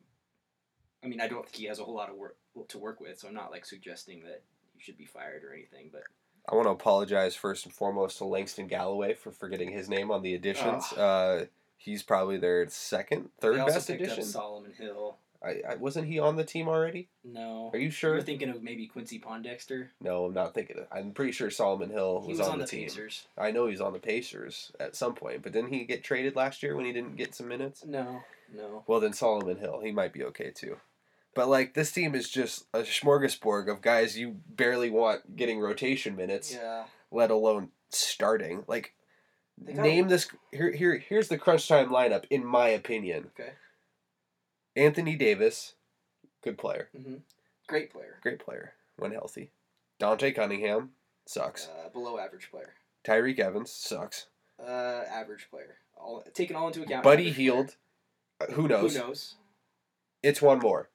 I 1.03 1.07
mean, 1.07 1.19
I 1.19 1.27
don't 1.27 1.43
think 1.43 1.55
he 1.55 1.65
has 1.65 1.79
a 1.79 1.83
whole 1.83 1.95
lot 1.95 2.09
of 2.09 2.15
work 2.15 2.37
to 2.67 2.77
work 2.77 2.99
with, 2.99 3.19
so 3.19 3.27
I'm 3.27 3.33
not 3.33 3.51
like 3.51 3.65
suggesting 3.65 4.23
that 4.23 4.43
he 4.73 4.81
should 4.81 4.97
be 4.97 5.05
fired 5.05 5.43
or 5.43 5.53
anything. 5.53 5.89
But 5.91 6.03
I 6.47 6.55
want 6.55 6.67
to 6.67 6.71
apologize 6.71 7.35
first 7.35 7.65
and 7.65 7.73
foremost 7.73 8.17
to 8.19 8.25
Langston 8.25 8.67
Galloway 8.67 9.13
for 9.13 9.31
forgetting 9.31 9.71
his 9.71 9.89
name 9.89 10.11
on 10.11 10.21
the 10.21 10.35
additions. 10.35 10.91
Uh, 10.93 11.45
he's 11.77 12.03
probably 12.03 12.37
their 12.37 12.67
second, 12.69 13.29
third 13.39 13.65
best 13.65 13.89
addition. 13.89 14.23
Solomon 14.23 14.73
Hill. 14.77 15.17
I, 15.43 15.61
I 15.71 15.75
wasn't 15.75 16.07
he 16.07 16.19
on 16.19 16.35
the 16.35 16.43
team 16.43 16.67
already? 16.67 17.09
No, 17.23 17.69
Are 17.73 17.79
you 17.79 17.89
sure? 17.91 18.13
You're 18.13 18.21
thinking 18.23 18.49
of 18.49 18.63
maybe 18.63 18.87
Quincy 18.87 19.19
Pondexter. 19.19 19.89
No, 20.01 20.25
I'm 20.25 20.33
not 20.33 20.53
thinking. 20.53 20.77
Of, 20.79 20.87
I'm 20.91 21.11
pretty 21.11 21.31
sure 21.33 21.49
Solomon 21.49 21.89
Hill 21.89 22.21
He 22.25 22.29
was, 22.31 22.39
was 22.39 22.47
on, 22.47 22.53
on 22.53 22.59
the, 22.59 22.65
the 22.65 22.71
team. 22.71 22.83
Pacers. 22.83 23.27
I 23.37 23.51
know 23.51 23.67
he's 23.67 23.81
on 23.81 23.93
the 23.93 23.99
Pacers 23.99 24.71
at 24.79 24.95
some 24.95 25.13
point, 25.15 25.43
but 25.43 25.51
didn't 25.51 25.73
he 25.73 25.83
get 25.85 26.03
traded 26.03 26.35
last 26.35 26.63
year 26.63 26.75
when 26.75 26.85
he 26.85 26.93
didn't 26.93 27.17
get 27.17 27.35
some 27.35 27.47
minutes? 27.49 27.83
No, 27.85 28.21
no. 28.55 28.83
Well, 28.87 28.99
then 28.99 29.13
Solomon 29.13 29.57
Hill, 29.57 29.81
he 29.83 29.91
might 29.91 30.13
be 30.13 30.23
okay 30.25 30.51
too. 30.51 30.77
But 31.35 31.49
like 31.49 31.73
this 31.73 31.91
team 31.91 32.13
is 32.15 32.29
just 32.29 32.65
a 32.73 32.79
smorgasbord 32.81 33.67
of 33.69 33.81
guys 33.81 34.17
you 34.17 34.37
barely 34.47 34.89
want 34.89 35.35
getting 35.35 35.59
rotation 35.59 36.15
minutes, 36.15 36.53
Yeah. 36.53 36.83
let 37.11 37.31
alone 37.31 37.69
starting. 37.89 38.63
Like 38.67 38.93
name 39.57 40.07
this 40.07 40.27
here 40.51 40.71
here 40.71 40.97
here's 40.97 41.27
the 41.27 41.37
crunch 41.37 41.67
time 41.67 41.89
lineup 41.89 42.25
in 42.29 42.45
my 42.45 42.69
opinion. 42.69 43.31
Okay. 43.39 43.51
Anthony 44.75 45.15
Davis, 45.15 45.75
good 46.43 46.57
player, 46.57 46.89
hmm 46.95 47.15
Great 47.67 47.91
player. 47.91 48.17
great 48.21 48.39
player 48.39 48.73
when 48.97 49.11
healthy. 49.11 49.51
Dante 49.99 50.31
Cunningham 50.31 50.91
sucks. 51.25 51.67
Uh, 51.67 51.89
below 51.89 52.17
average 52.19 52.49
player. 52.51 52.73
Tyreke 53.05 53.39
Evans 53.39 53.71
sucks. 53.71 54.27
Uh, 54.59 55.03
average 55.09 55.47
player. 55.49 55.77
All 55.95 56.23
taken 56.33 56.55
all 56.55 56.67
into 56.67 56.81
account. 56.83 57.03
Buddy 57.03 57.31
Hield, 57.31 57.75
uh, 58.41 58.51
who 58.51 58.67
knows? 58.67 58.95
Who 58.95 58.99
knows? 59.07 59.35
It's 60.21 60.41
one 60.41 60.59
more. 60.59 60.89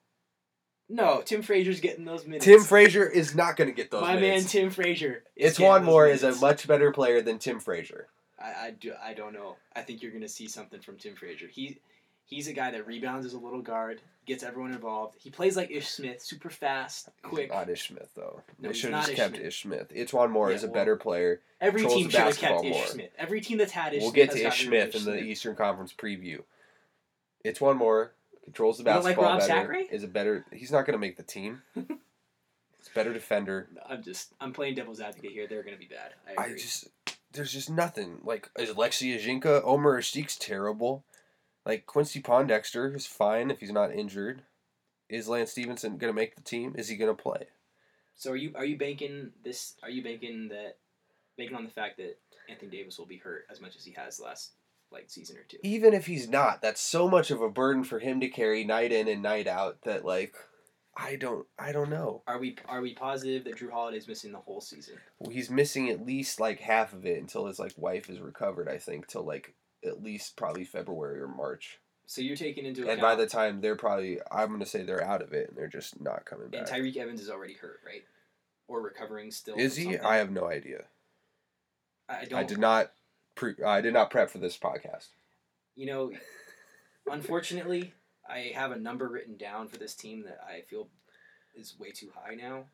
No, 0.90 1.20
Tim 1.22 1.42
Frazier's 1.42 1.80
getting 1.80 2.04
those 2.06 2.24
minutes. 2.26 2.46
Tim 2.46 2.60
Frazier 2.62 3.06
is 3.06 3.34
not 3.34 3.56
going 3.56 3.68
to 3.68 3.74
get 3.74 3.90
those 3.90 4.00
My 4.00 4.14
minutes. 4.14 4.44
man 4.44 4.62
Tim 4.62 4.70
Frazier. 4.70 5.22
It's 5.36 5.58
one 5.60 5.84
more 5.84 6.06
is 6.06 6.22
a 6.22 6.34
much 6.36 6.66
better 6.66 6.90
player 6.92 7.20
than 7.20 7.38
Tim 7.38 7.60
Frazier. 7.60 8.08
I, 8.38 8.66
I 8.66 8.70
do 8.78 8.92
I 9.02 9.12
don't 9.14 9.32
know. 9.34 9.56
I 9.76 9.82
think 9.82 10.00
you're 10.02 10.12
gonna 10.12 10.28
see 10.28 10.48
something 10.48 10.80
from 10.80 10.96
Tim 10.96 11.14
Frazier. 11.16 11.48
He 11.48 11.78
he's 12.28 12.46
a 12.46 12.52
guy 12.52 12.70
that 12.70 12.86
rebounds 12.86 13.26
as 13.26 13.32
a 13.32 13.38
little 13.38 13.62
guard, 13.62 14.00
gets 14.26 14.42
everyone 14.44 14.72
involved. 14.72 15.16
He 15.18 15.30
plays 15.30 15.56
like 15.56 15.70
Ish 15.70 15.88
Smith, 15.88 16.22
super 16.22 16.50
fast, 16.50 17.08
quick. 17.22 17.50
Not 17.50 17.68
Ish 17.68 17.88
Smith 17.88 18.10
though. 18.14 18.42
No, 18.60 18.68
they 18.68 18.74
should 18.74 18.92
have 18.92 19.00
just 19.00 19.12
Ish 19.12 19.16
kept 19.16 19.34
Smith. 19.36 19.46
Ish 19.46 19.62
Smith. 19.62 19.92
E'Twaun 19.94 20.30
Moore 20.30 20.50
Yeah, 20.50 20.56
is 20.56 20.62
a 20.64 20.66
well, 20.66 20.74
better 20.74 20.96
player. 20.96 21.40
Every 21.60 21.84
team 21.84 22.08
should 22.08 22.20
have 22.20 22.38
kept 22.38 22.64
Ish 22.64 22.72
more. 22.72 22.86
Smith. 22.86 23.10
Every 23.18 23.40
team 23.40 23.58
that's 23.58 23.72
had 23.72 23.94
Ish 23.94 24.02
Smith. 24.02 24.14
we'll 24.14 24.26
get 24.26 24.30
to 24.36 24.46
Ish 24.46 24.66
Smith 24.66 24.94
in 24.94 25.04
the 25.04 25.12
Smith. 25.12 25.24
Eastern 25.24 25.56
Conference 25.56 25.92
preview. 25.92 26.42
E'Twaun 27.44 27.76
Moore 27.76 28.12
controls 28.44 28.78
the 28.78 28.84
like 28.84 28.94
basketball 29.02 29.24
Rob 29.24 29.38
better. 29.40 29.48
Zachary? 29.48 29.88
Is 29.90 30.04
a 30.04 30.08
better. 30.08 30.44
He's 30.52 30.70
not 30.72 30.86
going 30.86 30.94
to 30.94 30.98
make 30.98 31.16
the 31.16 31.22
team. 31.22 31.62
He's 31.74 31.84
a 32.88 32.94
better 32.94 33.12
defender. 33.12 33.68
I'm 33.88 34.02
just 34.02 34.32
I'm 34.40 34.52
playing 34.52 34.74
devil's 34.76 35.00
advocate 35.00 35.32
here. 35.32 35.46
They're 35.48 35.64
gonna 35.64 35.76
be 35.76 35.86
bad. 35.88 36.14
I 36.38 36.44
I 36.44 36.48
just 36.52 36.88
there's 37.32 37.52
just 37.52 37.68
nothing. 37.68 38.20
Like 38.22 38.48
is 38.58 38.70
Lexi 38.70 39.18
Ajinca, 39.18 39.62
Omer 39.64 40.00
Asik's 40.00 40.36
terrible. 40.36 41.02
Like 41.68 41.84
Quincy 41.84 42.22
Pondexter 42.22 42.96
is 42.96 43.06
fine 43.06 43.50
if 43.50 43.60
he's 43.60 43.70
not 43.70 43.92
injured. 43.92 44.42
Is 45.10 45.28
Lance 45.28 45.50
Stephenson 45.50 45.98
gonna 45.98 46.14
make 46.14 46.34
the 46.34 46.40
team? 46.40 46.74
Is 46.78 46.88
he 46.88 46.96
gonna 46.96 47.14
play? 47.14 47.48
so 48.16 48.32
are 48.32 48.36
you 48.36 48.52
are 48.56 48.64
you 48.64 48.78
banking 48.78 49.32
this? 49.44 49.74
Are 49.82 49.90
you 49.90 50.02
banking 50.02 50.48
that 50.48 50.78
banking 51.36 51.54
on 51.54 51.64
the 51.64 51.70
fact 51.70 51.98
that 51.98 52.18
Anthony 52.48 52.70
Davis 52.70 52.98
will 52.98 53.06
be 53.06 53.18
hurt 53.18 53.46
as 53.50 53.60
much 53.60 53.76
as 53.76 53.84
he 53.84 53.92
has 53.92 54.18
last 54.18 54.52
like 54.90 55.10
season 55.10 55.36
or 55.36 55.42
two? 55.42 55.58
Even 55.62 55.92
if 55.92 56.06
he's 56.06 56.26
not, 56.26 56.62
that's 56.62 56.80
so 56.80 57.06
much 57.06 57.30
of 57.30 57.42
a 57.42 57.50
burden 57.50 57.84
for 57.84 57.98
him 57.98 58.18
to 58.20 58.28
carry 58.28 58.64
night 58.64 58.90
in 58.90 59.06
and 59.06 59.22
night 59.22 59.46
out 59.46 59.82
that 59.82 60.06
like 60.06 60.34
I 60.96 61.16
don't 61.16 61.46
I 61.58 61.72
don't 61.72 61.90
know. 61.90 62.22
Are 62.26 62.38
we 62.38 62.56
are 62.66 62.80
we 62.80 62.94
positive 62.94 63.44
that 63.44 63.58
Jrue 63.58 63.70
Holiday's 63.70 64.08
missing 64.08 64.32
the 64.32 64.38
whole 64.38 64.62
season? 64.62 64.94
Well, 65.18 65.30
he's 65.30 65.50
missing 65.50 65.90
at 65.90 66.06
least 66.06 66.40
like 66.40 66.60
half 66.60 66.94
of 66.94 67.04
it 67.04 67.20
until 67.20 67.44
his 67.44 67.58
like 67.58 67.74
wife 67.76 68.08
is 68.08 68.20
recovered, 68.20 68.70
I 68.70 68.78
think, 68.78 69.06
till 69.06 69.24
like 69.24 69.54
at 69.88 70.02
least 70.02 70.36
probably 70.36 70.64
February 70.64 71.20
or 71.20 71.28
March. 71.28 71.78
So 72.06 72.20
you're 72.22 72.36
taking 72.36 72.64
into 72.64 72.82
account. 72.82 72.92
And 72.94 73.02
by 73.02 73.14
the 73.16 73.26
time 73.26 73.60
they're 73.60 73.76
probably 73.76 74.18
I'm 74.30 74.50
gonna 74.50 74.64
say 74.66 74.82
they're 74.82 75.04
out 75.04 75.20
of 75.22 75.32
it 75.32 75.48
and 75.48 75.58
they're 75.58 75.68
just 75.68 76.00
not 76.00 76.24
coming 76.24 76.48
back. 76.48 76.60
and. 76.60 76.68
Tyreke 76.68 76.96
Evans 76.96 77.20
is 77.20 77.28
already 77.30 77.54
hurt, 77.54 77.80
right? 77.84 78.02
Or 78.66 78.80
recovering 78.80 79.30
still. 79.30 79.56
Is 79.56 79.76
he? 79.76 79.84
something? 79.84 80.00
I 80.02 80.16
have 80.16 80.30
no 80.30 80.46
idea. 80.46 80.84
I 82.08 82.24
don't. 82.24 82.38
I 82.38 82.44
did 82.44 82.58
not 82.58 82.92
pre 83.34 83.54
I 83.64 83.80
did 83.80 83.92
not 83.92 84.10
prep 84.10 84.30
for 84.30 84.38
this 84.38 84.56
podcast. 84.56 85.08
You 85.76 85.86
know, 85.86 86.12
unfortunately, 87.10 87.92
I 88.28 88.52
have 88.54 88.72
a 88.72 88.76
number 88.78 89.08
written 89.08 89.36
down 89.36 89.68
for 89.68 89.78
this 89.78 89.94
team 89.94 90.24
that 90.24 90.40
I 90.46 90.62
feel 90.62 90.88
is 91.54 91.78
way 91.78 91.90
too 91.90 92.08
high 92.14 92.34
now. 92.34 92.64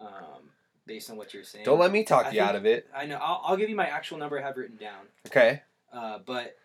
Um, 0.00 0.50
based 0.86 1.10
on 1.10 1.16
what 1.16 1.32
you're 1.32 1.44
saying. 1.44 1.64
Don't 1.64 1.78
let 1.78 1.92
me 1.92 2.04
talk 2.04 2.26
I 2.26 2.30
you 2.30 2.38
think- 2.38 2.48
out 2.48 2.56
of 2.56 2.66
it. 2.66 2.88
I 2.94 3.06
know. 3.06 3.16
I'll, 3.16 3.42
I'll 3.44 3.56
give 3.56 3.70
you 3.70 3.76
my 3.76 3.86
actual 3.86 4.18
number 4.18 4.38
I 4.38 4.42
have 4.42 4.56
written 4.56 4.76
down. 4.76 5.06
Okay. 5.26 5.62
Uh, 5.94 6.18
but 6.24 6.56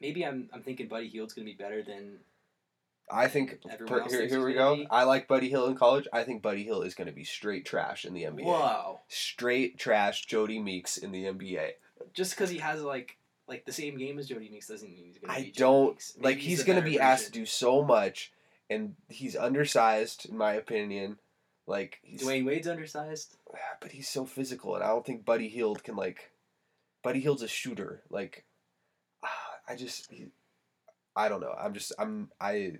maybe 0.00 0.24
I'm 0.24 0.48
I'm 0.52 0.62
thinking 0.62 0.88
Buddy 0.88 1.08
Hield's 1.08 1.34
gonna 1.34 1.46
be 1.46 1.54
better 1.54 1.82
than 1.82 2.18
I 3.10 3.28
think 3.28 3.60
per, 3.86 4.08
here, 4.08 4.26
here 4.26 4.44
we 4.44 4.54
go. 4.54 4.76
be- 4.76 4.86
I 4.90 5.04
like 5.04 5.28
Buddy 5.28 5.48
Hield 5.48 5.70
in 5.70 5.76
college. 5.76 6.06
I 6.12 6.22
think 6.22 6.42
Buddy 6.42 6.62
Hield 6.64 6.86
is 6.86 6.94
going 6.94 7.08
to 7.08 7.12
be 7.12 7.24
straight 7.24 7.64
trash 7.64 8.04
in 8.04 8.14
the 8.14 8.22
NBA. 8.22 8.44
Whoa. 8.44 9.00
Straight 9.08 9.78
trash 9.78 10.26
Jodie 10.26 10.62
Meeks 10.62 10.96
in 10.96 11.10
the 11.10 11.24
NBA. 11.24 11.72
Just 12.14 12.32
because 12.32 12.50
he 12.50 12.58
has 12.58 12.82
like 12.82 13.16
like 13.48 13.64
the 13.64 13.72
same 13.72 13.98
game 13.98 14.18
as 14.18 14.28
Jodie 14.28 14.50
Meeks 14.50 14.68
doesn't 14.68 14.92
mean 14.92 15.04
he's 15.06 15.18
gonna 15.18 15.32
I 15.32 15.42
be. 15.42 15.50
Jody 15.50 15.58
don't 15.58 16.12
like 16.18 16.36
Maybe 16.36 16.40
he's 16.48 16.64
going 16.64 16.78
to 16.78 16.88
be 16.88 17.00
asked 17.00 17.26
to 17.26 17.32
do 17.32 17.46
so 17.46 17.82
much 17.82 18.32
and 18.68 18.94
he's 19.08 19.36
undersized 19.36 20.28
in 20.28 20.36
my 20.36 20.52
opinion. 20.52 21.18
Like 21.66 21.98
he's 22.02 22.22
Dwyane 22.22 22.46
Wade's 22.46 22.68
undersized. 22.68 23.36
but 23.80 23.92
he's 23.92 24.08
so 24.08 24.24
physical 24.24 24.74
and 24.76 24.84
I 24.84 24.88
don't 24.88 25.04
think 25.04 25.24
Buddy 25.24 25.48
Hield 25.48 25.82
can 25.82 25.96
like 25.96 26.30
Buddy 27.02 27.20
Hield's 27.20 27.42
a 27.42 27.48
shooter. 27.48 28.02
Like 28.10 28.44
ah, 29.24 29.28
I 29.68 29.76
just 29.76 30.10
he, 30.10 30.26
I 31.16 31.28
don't 31.28 31.40
know. 31.40 31.54
I'm 31.58 31.74
just 31.74 31.92
I'm 31.98 32.30
I 32.40 32.74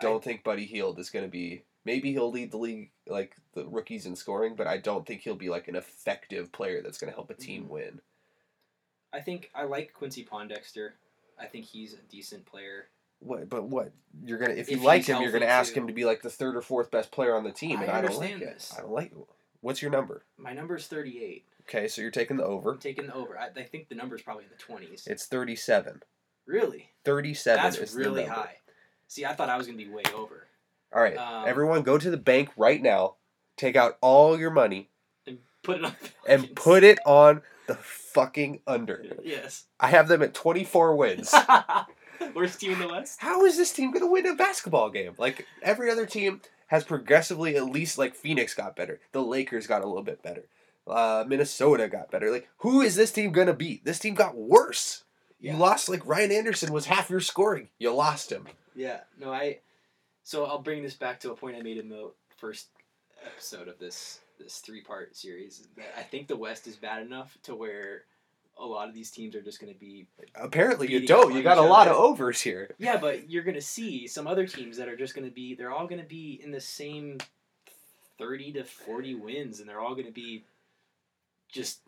don't 0.00 0.22
think 0.22 0.44
Buddy 0.44 0.64
Hield 0.66 0.98
is 0.98 1.10
going 1.10 1.24
to 1.24 1.30
be 1.30 1.64
maybe 1.84 2.12
he'll 2.12 2.30
lead 2.30 2.50
the 2.50 2.58
league 2.58 2.90
like 3.06 3.36
the 3.54 3.66
rookies 3.66 4.06
in 4.06 4.16
scoring, 4.16 4.54
but 4.56 4.66
I 4.66 4.76
don't 4.78 5.06
think 5.06 5.22
he'll 5.22 5.34
be 5.36 5.48
like 5.48 5.68
an 5.68 5.76
effective 5.76 6.52
player 6.52 6.82
that's 6.82 6.98
going 6.98 7.10
to 7.10 7.14
help 7.14 7.30
a 7.30 7.34
team 7.34 7.64
Mhm. 7.64 7.68
win. 7.68 8.00
I 9.12 9.20
think 9.20 9.50
I 9.54 9.64
like 9.64 9.92
Quincy 9.94 10.24
Pondexter. 10.24 10.90
I 11.40 11.46
think 11.46 11.64
he's 11.64 11.94
a 11.94 11.98
decent 12.10 12.44
player. 12.46 12.88
What 13.20 13.48
but 13.48 13.64
what? 13.64 13.92
You're 14.24 14.38
going 14.38 14.50
to 14.50 14.58
if 14.58 14.70
you 14.70 14.76
like 14.78 15.04
him, 15.06 15.22
you're 15.22 15.30
going 15.30 15.40
to 15.40 15.46
healthy, 15.46 15.68
ask 15.68 15.74
too. 15.74 15.80
him 15.80 15.86
to 15.86 15.92
be 15.94 16.04
like 16.04 16.20
the 16.22 16.28
third 16.30 16.54
or 16.56 16.60
fourth 16.60 16.90
best 16.90 17.10
player 17.10 17.34
on 17.34 17.44
the 17.44 17.52
team 17.52 17.78
I 17.78 17.82
and 17.84 17.90
I, 17.90 18.00
don't 18.02 18.10
like 18.16 18.32
understand 18.32 18.42
it. 18.42 18.54
this. 18.54 18.74
I 18.76 18.82
don't 18.82 18.92
like 18.92 19.12
What's 19.66 19.82
your 19.82 19.90
number? 19.90 20.22
My 20.38 20.52
number 20.52 20.76
is 20.76 20.86
38. 20.86 21.44
Okay, 21.62 21.88
so 21.88 22.00
you're 22.00 22.12
taking 22.12 22.36
the 22.36 22.44
over. 22.44 22.74
I'm 22.74 22.78
taking 22.78 23.08
the 23.08 23.14
over. 23.14 23.36
I, 23.36 23.48
I 23.48 23.64
think 23.64 23.88
the 23.88 23.96
number 23.96 24.14
is 24.14 24.22
probably 24.22 24.44
in 24.44 24.50
the 24.56 24.62
20s. 24.62 25.08
It's 25.08 25.26
37. 25.26 26.04
Really? 26.46 26.90
37 27.04 27.60
That's 27.60 27.76
is 27.76 27.92
really 27.92 28.26
high. 28.26 28.58
See, 29.08 29.24
I 29.24 29.32
thought 29.32 29.48
I 29.48 29.56
was 29.56 29.66
going 29.66 29.76
to 29.76 29.84
be 29.84 29.90
way 29.90 30.04
over. 30.14 30.46
All 30.94 31.02
right, 31.02 31.16
Um, 31.16 31.48
everyone 31.48 31.82
go 31.82 31.98
to 31.98 32.10
the 32.12 32.16
bank 32.16 32.50
right 32.56 32.80
now. 32.80 33.16
Take 33.56 33.74
out 33.74 33.98
all 34.00 34.38
your 34.38 34.52
money 34.52 34.88
And 35.26 35.38
put 35.64 35.78
it 35.78 35.84
on 35.84 35.96
and 36.28 36.54
put 36.54 36.84
it 36.84 37.00
on 37.04 37.42
the 37.66 37.74
fucking 37.74 38.60
under. 38.68 39.04
Yes. 39.24 39.64
I 39.80 39.88
have 39.88 40.06
them 40.06 40.22
at 40.22 40.32
24 40.32 40.94
wins. 40.94 41.34
Worst 42.36 42.60
team 42.60 42.70
in 42.70 42.78
the 42.78 42.88
West? 42.88 43.20
How 43.20 43.44
is 43.44 43.56
this 43.56 43.72
team 43.72 43.90
going 43.90 44.04
to 44.04 44.12
win 44.12 44.26
a 44.26 44.36
basketball 44.36 44.90
game? 44.90 45.14
Like 45.18 45.44
every 45.60 45.90
other 45.90 46.06
team 46.06 46.40
has 46.66 46.84
progressively, 46.84 47.56
at 47.56 47.66
least 47.66 47.98
like 47.98 48.14
Phoenix 48.14 48.54
got 48.54 48.76
better. 48.76 49.00
The 49.12 49.22
Lakers 49.22 49.66
got 49.66 49.82
a 49.82 49.86
little 49.86 50.02
bit 50.02 50.22
better. 50.22 50.44
Uh, 50.86 51.24
Minnesota 51.26 51.88
got 51.88 52.10
better. 52.10 52.30
Like 52.30 52.48
who 52.58 52.80
is 52.80 52.96
this 52.96 53.12
team 53.12 53.32
going 53.32 53.48
to 53.48 53.54
beat? 53.54 53.84
This 53.84 53.98
team 53.98 54.14
got 54.14 54.36
worse. 54.36 55.04
Yeah. 55.40 55.52
You 55.52 55.58
lost 55.58 55.88
like 55.88 56.06
Ryan 56.06 56.32
Anderson 56.32 56.72
was 56.72 56.86
half 56.86 57.10
your 57.10 57.20
scoring. 57.20 57.68
You 57.78 57.92
lost 57.92 58.32
him. 58.32 58.46
Yeah. 58.74 59.00
No, 59.18 59.32
I. 59.32 59.58
So 60.22 60.44
I'll 60.44 60.62
bring 60.62 60.82
this 60.82 60.94
back 60.94 61.20
to 61.20 61.32
a 61.32 61.36
point 61.36 61.56
I 61.56 61.62
made 61.62 61.76
in 61.76 61.88
the 61.88 62.10
first 62.36 62.68
episode 63.24 63.68
of 63.68 63.78
this 63.78 64.20
this 64.38 64.58
three 64.58 64.82
part 64.82 65.16
series. 65.16 65.66
I 65.96 66.02
think 66.02 66.28
the 66.28 66.36
West 66.36 66.66
is 66.66 66.76
bad 66.76 67.04
enough 67.04 67.36
to 67.44 67.54
where 67.54 68.02
a 68.58 68.64
lot 68.64 68.88
of 68.88 68.94
these 68.94 69.10
teams 69.10 69.34
are 69.34 69.42
just 69.42 69.60
going 69.60 69.72
to 69.72 69.78
be. 69.78 70.06
Apparently 70.34 70.90
you 70.90 71.06
don't. 71.06 71.34
You 71.34 71.42
got 71.42 71.58
a 71.58 71.62
lot 71.62 71.88
of 71.88 71.96
overs 71.96 72.40
here. 72.40 72.74
Yeah, 72.78 72.96
but 72.96 73.28
you're 73.30 73.42
going 73.44 73.54
to 73.54 73.60
see 73.60 74.06
some 74.06 74.26
other 74.26 74.46
teams 74.46 74.76
that 74.78 74.88
are 74.88 74.96
just 74.96 75.14
going 75.14 75.26
to 75.28 75.34
be. 75.34 75.54
They're 75.54 75.72
all 75.72 75.86
going 75.86 76.00
to 76.00 76.08
be 76.08 76.40
in 76.42 76.50
the 76.50 76.60
same 76.60 77.18
thirty 78.18 78.52
to 78.52 78.64
forty 78.64 79.14
wins, 79.14 79.60
and 79.60 79.68
they're 79.68 79.80
all 79.80 79.94
going 79.94 80.06
to 80.06 80.12
be 80.12 80.44
just 81.50 81.80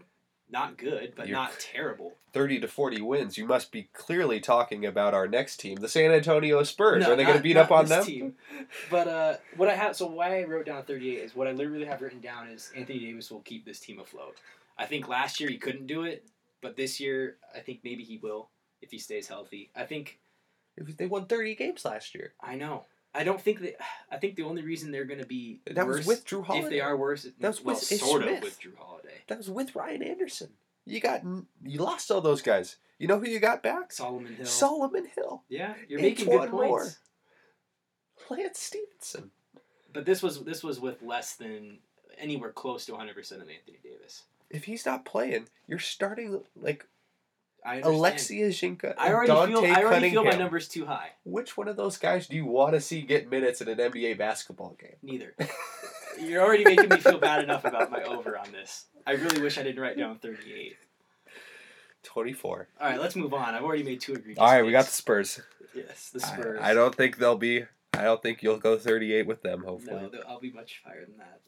not 0.50 0.78
good, 0.78 1.12
but 1.16 1.26
You're- 1.28 1.38
not 1.40 1.58
terrible. 1.58 2.14
30 2.32 2.60
to 2.60 2.68
40 2.68 3.00
wins. 3.02 3.36
You 3.38 3.46
must 3.46 3.72
be 3.72 3.88
clearly 3.94 4.38
talking 4.38 4.84
about 4.86 5.12
our 5.14 5.26
next 5.26 5.58
team, 5.58 5.76
the 5.76 5.88
San 5.88 6.10
Antonio 6.10 6.62
Spurs. 6.62 7.02
No, 7.04 7.12
Are 7.12 7.16
they 7.16 7.24
going 7.24 7.36
to 7.38 7.42
beat 7.42 7.56
up 7.56 7.70
on 7.70 7.86
them? 7.86 8.04
team. 8.04 8.34
But 8.90 9.08
uh, 9.08 9.36
what 9.56 9.68
I 9.68 9.74
have, 9.74 9.96
so 9.96 10.06
why 10.06 10.40
I 10.40 10.44
wrote 10.44 10.66
down 10.66 10.82
38 10.84 11.18
is 11.18 11.34
what 11.34 11.48
I 11.48 11.52
literally 11.52 11.86
have 11.86 12.00
written 12.02 12.20
down 12.20 12.48
is 12.48 12.70
Anthony 12.76 12.98
Davis 13.00 13.30
will 13.30 13.40
keep 13.40 13.64
this 13.64 13.80
team 13.80 13.98
afloat. 13.98 14.36
I 14.78 14.84
think 14.86 15.08
last 15.08 15.40
year 15.40 15.48
he 15.50 15.56
couldn't 15.56 15.86
do 15.86 16.04
it, 16.04 16.24
but 16.60 16.76
this 16.76 17.00
year 17.00 17.36
I 17.54 17.60
think 17.60 17.80
maybe 17.84 18.02
he 18.04 18.18
will 18.18 18.50
if 18.80 18.90
he 18.90 18.98
stays 18.98 19.28
healthy. 19.28 19.70
I 19.74 19.84
think 19.84 20.18
They 20.76 21.06
won 21.06 21.26
30 21.26 21.54
games 21.56 21.84
last 21.84 22.14
year. 22.14 22.34
I 22.40 22.54
know. 22.54 22.84
I 23.14 23.24
don't 23.24 23.40
think 23.40 23.60
that. 23.60 23.76
I 24.12 24.16
think 24.18 24.36
the 24.36 24.44
only 24.44 24.62
reason 24.62 24.90
they're 24.90 25.04
going 25.04 25.20
to 25.20 25.26
be 25.26 25.60
That 25.70 25.86
was 25.86 26.06
with 26.06 26.24
Jrue 26.26 26.44
Holiday. 26.44 26.66
if 26.66 26.70
they 26.70 26.80
are 26.80 26.96
worse, 26.96 27.22
That 27.40 27.48
was 27.48 27.64
well, 27.64 27.74
with 27.74 27.84
sort 27.84 28.22
Smith. 28.22 28.36
of 28.38 28.42
with 28.44 28.60
Jrue 28.60 28.76
Holiday. 28.78 29.22
That 29.28 29.38
was 29.38 29.50
with 29.50 29.74
Ryan 29.74 30.02
Anderson. 30.02 30.50
You 30.86 31.00
got 31.00 31.22
you 31.64 31.82
lost 31.82 32.10
all 32.10 32.20
those 32.20 32.42
guys. 32.42 32.76
You 32.98 33.06
know 33.06 33.18
who 33.20 33.28
you 33.28 33.38
got 33.40 33.62
back? 33.62 33.92
Solomon 33.92 34.34
Hill. 34.34 34.46
Solomon 34.46 35.06
Hill, 35.14 35.44
yeah, 35.48 35.74
you're 35.88 36.00
making 36.00 36.26
good 36.26 36.50
points. 36.50 36.52
Moore. 36.52 36.88
Lance 38.30 38.58
Stephenson. 38.58 39.30
But 39.92 40.04
this 40.04 40.22
was 40.22 40.42
this 40.44 40.62
was 40.62 40.80
with 40.80 41.02
less 41.02 41.34
than 41.36 41.78
anywhere 42.18 42.52
close 42.52 42.86
to 42.86 42.92
100 42.92 43.14
percent 43.14 43.42
of 43.42 43.48
Anthony 43.48 43.78
Davis. 43.82 44.24
If 44.50 44.64
he's 44.64 44.86
not 44.86 45.04
playing, 45.04 45.48
you're 45.66 45.78
starting 45.78 46.42
like 46.56 46.86
I. 47.64 47.80
Alexis 47.80 48.30
Ajinca 48.30 48.94
I 48.96 49.12
already 49.12 49.28
Dante 49.28 49.52
feel 49.52 49.64
I 49.64 49.84
already 49.84 50.10
feel 50.10 50.24
my 50.24 50.36
numbers 50.36 50.68
too 50.68 50.86
high. 50.86 51.10
Which 51.24 51.56
one 51.56 51.68
of 51.68 51.76
those 51.76 51.98
guys 51.98 52.26
do 52.26 52.36
you 52.36 52.46
want 52.46 52.74
to 52.74 52.80
see 52.80 53.02
get 53.02 53.30
minutes 53.30 53.60
in 53.60 53.68
an 53.68 53.78
NBA 53.78 54.16
basketball 54.18 54.76
game? 54.80 54.96
Neither. 55.02 55.34
You're 56.20 56.42
already 56.42 56.64
making 56.64 56.88
me 56.88 56.96
feel 56.98 57.18
bad 57.18 57.44
enough 57.44 57.64
about 57.64 57.90
my 57.90 58.02
over 58.02 58.36
on 58.38 58.50
this. 58.52 58.86
I 59.06 59.12
really 59.12 59.40
wish 59.40 59.58
I 59.58 59.62
didn't 59.62 59.80
write 59.80 59.96
down 59.96 60.18
38. 60.18 60.76
24. 62.02 62.68
All 62.80 62.88
right, 62.88 63.00
let's 63.00 63.16
move 63.16 63.34
on. 63.34 63.54
I've 63.54 63.62
already 63.62 63.82
made 63.82 64.00
two 64.00 64.12
agreements. 64.12 64.40
All 64.40 64.50
right, 64.50 64.64
we 64.64 64.72
got 64.72 64.86
the. 64.86 64.92
Spurs. 64.92 65.40
yes, 65.74 66.10
the 66.10 66.24
I- 66.24 66.26
Spurs. 66.26 66.60
I, 66.62 66.74
don't 66.74 66.94
think 66.94 67.18
they'll 67.18 67.36
be. 67.36 67.64
I 67.94 68.02
don't 68.02 68.22
think 68.22 68.42
you'll 68.42 68.58
go 68.58 68.78
38 68.78 69.26
with 69.26 69.42
them. 69.42 69.62
Hopefully. 69.64 70.08
No, 70.12 70.20
I'll 70.28 70.40
be 70.40 70.52
much 70.52 70.82
higher 70.84 71.04
than 71.04 71.18
that. 71.18 71.40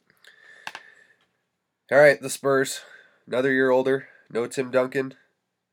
All 1.93 1.99
right, 1.99 2.23
the 2.23 2.31
Spurs, 2.31 2.83
another 3.27 3.51
year 3.51 3.71
older. 3.71 4.07
No 4.31 4.47
Tim 4.47 4.71
Duncan. 4.71 5.15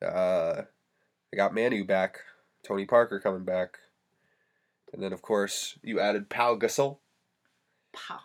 Uh, 0.03 0.63
they 1.29 1.37
got 1.37 1.53
Manu 1.53 1.85
back. 1.85 2.21
Tony 2.63 2.85
Parker 2.85 3.19
coming 3.19 3.43
back, 3.43 3.77
and 4.91 5.03
then 5.03 5.13
of 5.13 5.21
course 5.21 5.77
you 5.83 5.99
added 5.99 6.27
Pau 6.27 6.55
Gasol. 6.55 6.97
Pow. 7.93 8.19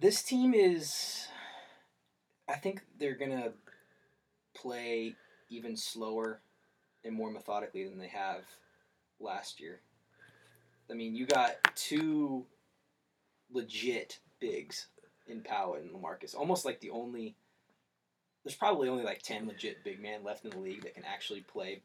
This 0.00 0.22
team 0.22 0.54
is. 0.54 1.26
I 2.48 2.54
think 2.54 2.82
they're 3.00 3.16
gonna 3.16 3.50
play 4.54 5.16
even 5.48 5.76
slower 5.76 6.42
and 7.04 7.12
more 7.12 7.32
methodically 7.32 7.88
than 7.88 7.98
they 7.98 8.06
have 8.06 8.44
last 9.18 9.58
year. 9.58 9.80
I 10.88 10.94
mean, 10.94 11.16
you 11.16 11.26
got 11.26 11.56
two 11.74 12.46
legit 13.52 14.20
bigs 14.38 14.86
in 15.28 15.40
Powell 15.42 15.74
and 15.74 15.90
Lamarcus. 15.90 16.34
Almost 16.34 16.64
like 16.64 16.80
the 16.80 16.90
only. 16.90 17.34
There's 18.44 18.56
probably 18.56 18.88
only 18.88 19.02
like 19.04 19.22
ten 19.22 19.46
legit 19.46 19.82
big 19.84 20.00
man 20.00 20.22
left 20.22 20.44
in 20.44 20.50
the 20.50 20.58
league 20.58 20.82
that 20.84 20.94
can 20.94 21.04
actually 21.04 21.40
play 21.40 21.82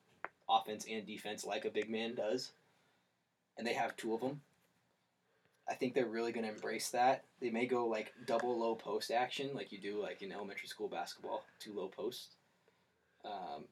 offense 0.50 0.86
and 0.90 1.06
defense 1.06 1.46
like 1.46 1.66
a 1.66 1.70
big 1.72 1.90
man 1.90 2.14
does, 2.16 2.52
and 3.58 3.66
they 3.66 3.74
have 3.74 3.96
two 3.98 4.14
of 4.14 4.22
them. 4.22 4.42
I 5.70 5.74
think 5.74 5.94
they're 5.94 6.06
really 6.06 6.32
going 6.32 6.46
to 6.46 6.52
embrace 6.52 6.90
that. 6.90 7.24
They 7.40 7.50
may 7.50 7.66
go 7.66 7.86
like 7.88 8.12
double 8.26 8.60
low 8.60 8.76
post 8.76 9.10
action, 9.10 9.52
like 9.54 9.72
you 9.72 9.80
do 9.80 10.02
like 10.02 10.22
in 10.22 10.32
elementary 10.32 10.68
school 10.68 10.88
basketball, 10.88 11.46
two 11.60 11.74
low 11.74 11.88
posts. 11.88 12.36
Um, 13.24 13.66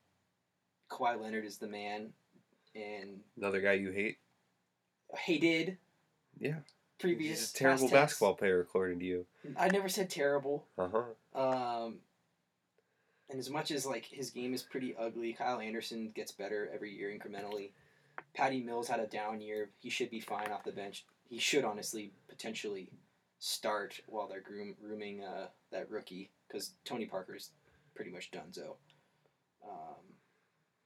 Kawhi 0.89 1.21
Leonard 1.21 1.45
is 1.45 1.57
the 1.57 1.67
man, 1.67 2.09
and 2.75 3.19
Another 3.37 3.61
guy 3.61 3.73
you 3.73 3.91
hate. 3.91 4.17
hated. 5.15 5.77
Yeah. 6.39 6.55
Previous 6.99 7.39
He's 7.39 7.51
a 7.51 7.53
terrible 7.53 7.79
tense. 7.87 7.91
basketball 7.91 8.33
player, 8.35 8.59
according 8.59 8.99
to 8.99 9.05
you. 9.05 9.25
I 9.57 9.69
never 9.69 9.87
said 9.87 10.09
terrible. 10.09 10.65
Uh 10.77 10.89
huh. 10.91 11.39
Um, 11.85 11.99
and 13.29 13.39
as 13.39 13.49
much 13.49 13.71
as 13.71 13.85
like 13.85 14.05
his 14.05 14.31
game 14.31 14.53
is 14.53 14.63
pretty 14.63 14.95
ugly, 14.97 15.33
Kyle 15.33 15.59
Anderson 15.59 16.11
gets 16.13 16.31
better 16.31 16.69
every 16.73 16.91
year 16.93 17.09
incrementally. 17.09 17.71
Patty 18.33 18.61
Mills 18.61 18.87
had 18.87 18.99
a 18.99 19.07
down 19.07 19.39
year. 19.39 19.69
He 19.79 19.89
should 19.89 20.09
be 20.09 20.19
fine 20.19 20.51
off 20.51 20.63
the 20.65 20.71
bench. 20.71 21.05
He 21.29 21.39
should 21.39 21.63
honestly 21.63 22.11
potentially 22.27 22.89
start 23.39 24.01
while 24.07 24.27
they're 24.27 24.41
groom, 24.41 24.75
grooming 24.81 25.23
uh, 25.23 25.47
that 25.71 25.89
rookie 25.89 26.29
because 26.47 26.73
Tony 26.83 27.05
Parker's 27.05 27.51
pretty 27.95 28.11
much 28.11 28.29
donezo. 28.31 28.75
Um, 29.63 30.03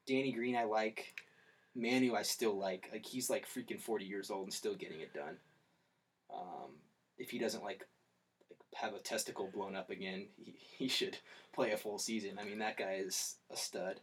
Danny 0.05 0.31
Green 0.31 0.55
I 0.55 0.65
like. 0.65 1.15
Manu 1.75 2.13
I 2.13 2.21
still 2.21 2.55
like. 2.55 2.89
Like 2.91 3.05
he's 3.05 3.31
like 3.31 3.47
freaking 3.47 3.79
forty 3.79 4.05
years 4.05 4.29
old 4.29 4.43
and 4.43 4.53
still 4.53 4.75
getting 4.75 4.99
it 4.99 5.13
done. 5.13 5.37
Um, 6.33 6.71
if 7.17 7.29
he 7.29 7.39
doesn't 7.39 7.63
like 7.63 7.85
have 8.75 8.93
a 8.93 8.99
testicle 8.99 9.49
blown 9.53 9.75
up 9.75 9.89
again, 9.89 10.27
he, 10.37 10.55
he 10.77 10.87
should 10.87 11.17
play 11.53 11.71
a 11.71 11.77
full 11.77 11.99
season. 11.99 12.39
I 12.39 12.43
mean, 12.43 12.59
that 12.59 12.77
guy 12.77 12.95
is 13.03 13.35
a 13.51 13.57
stud 13.57 13.99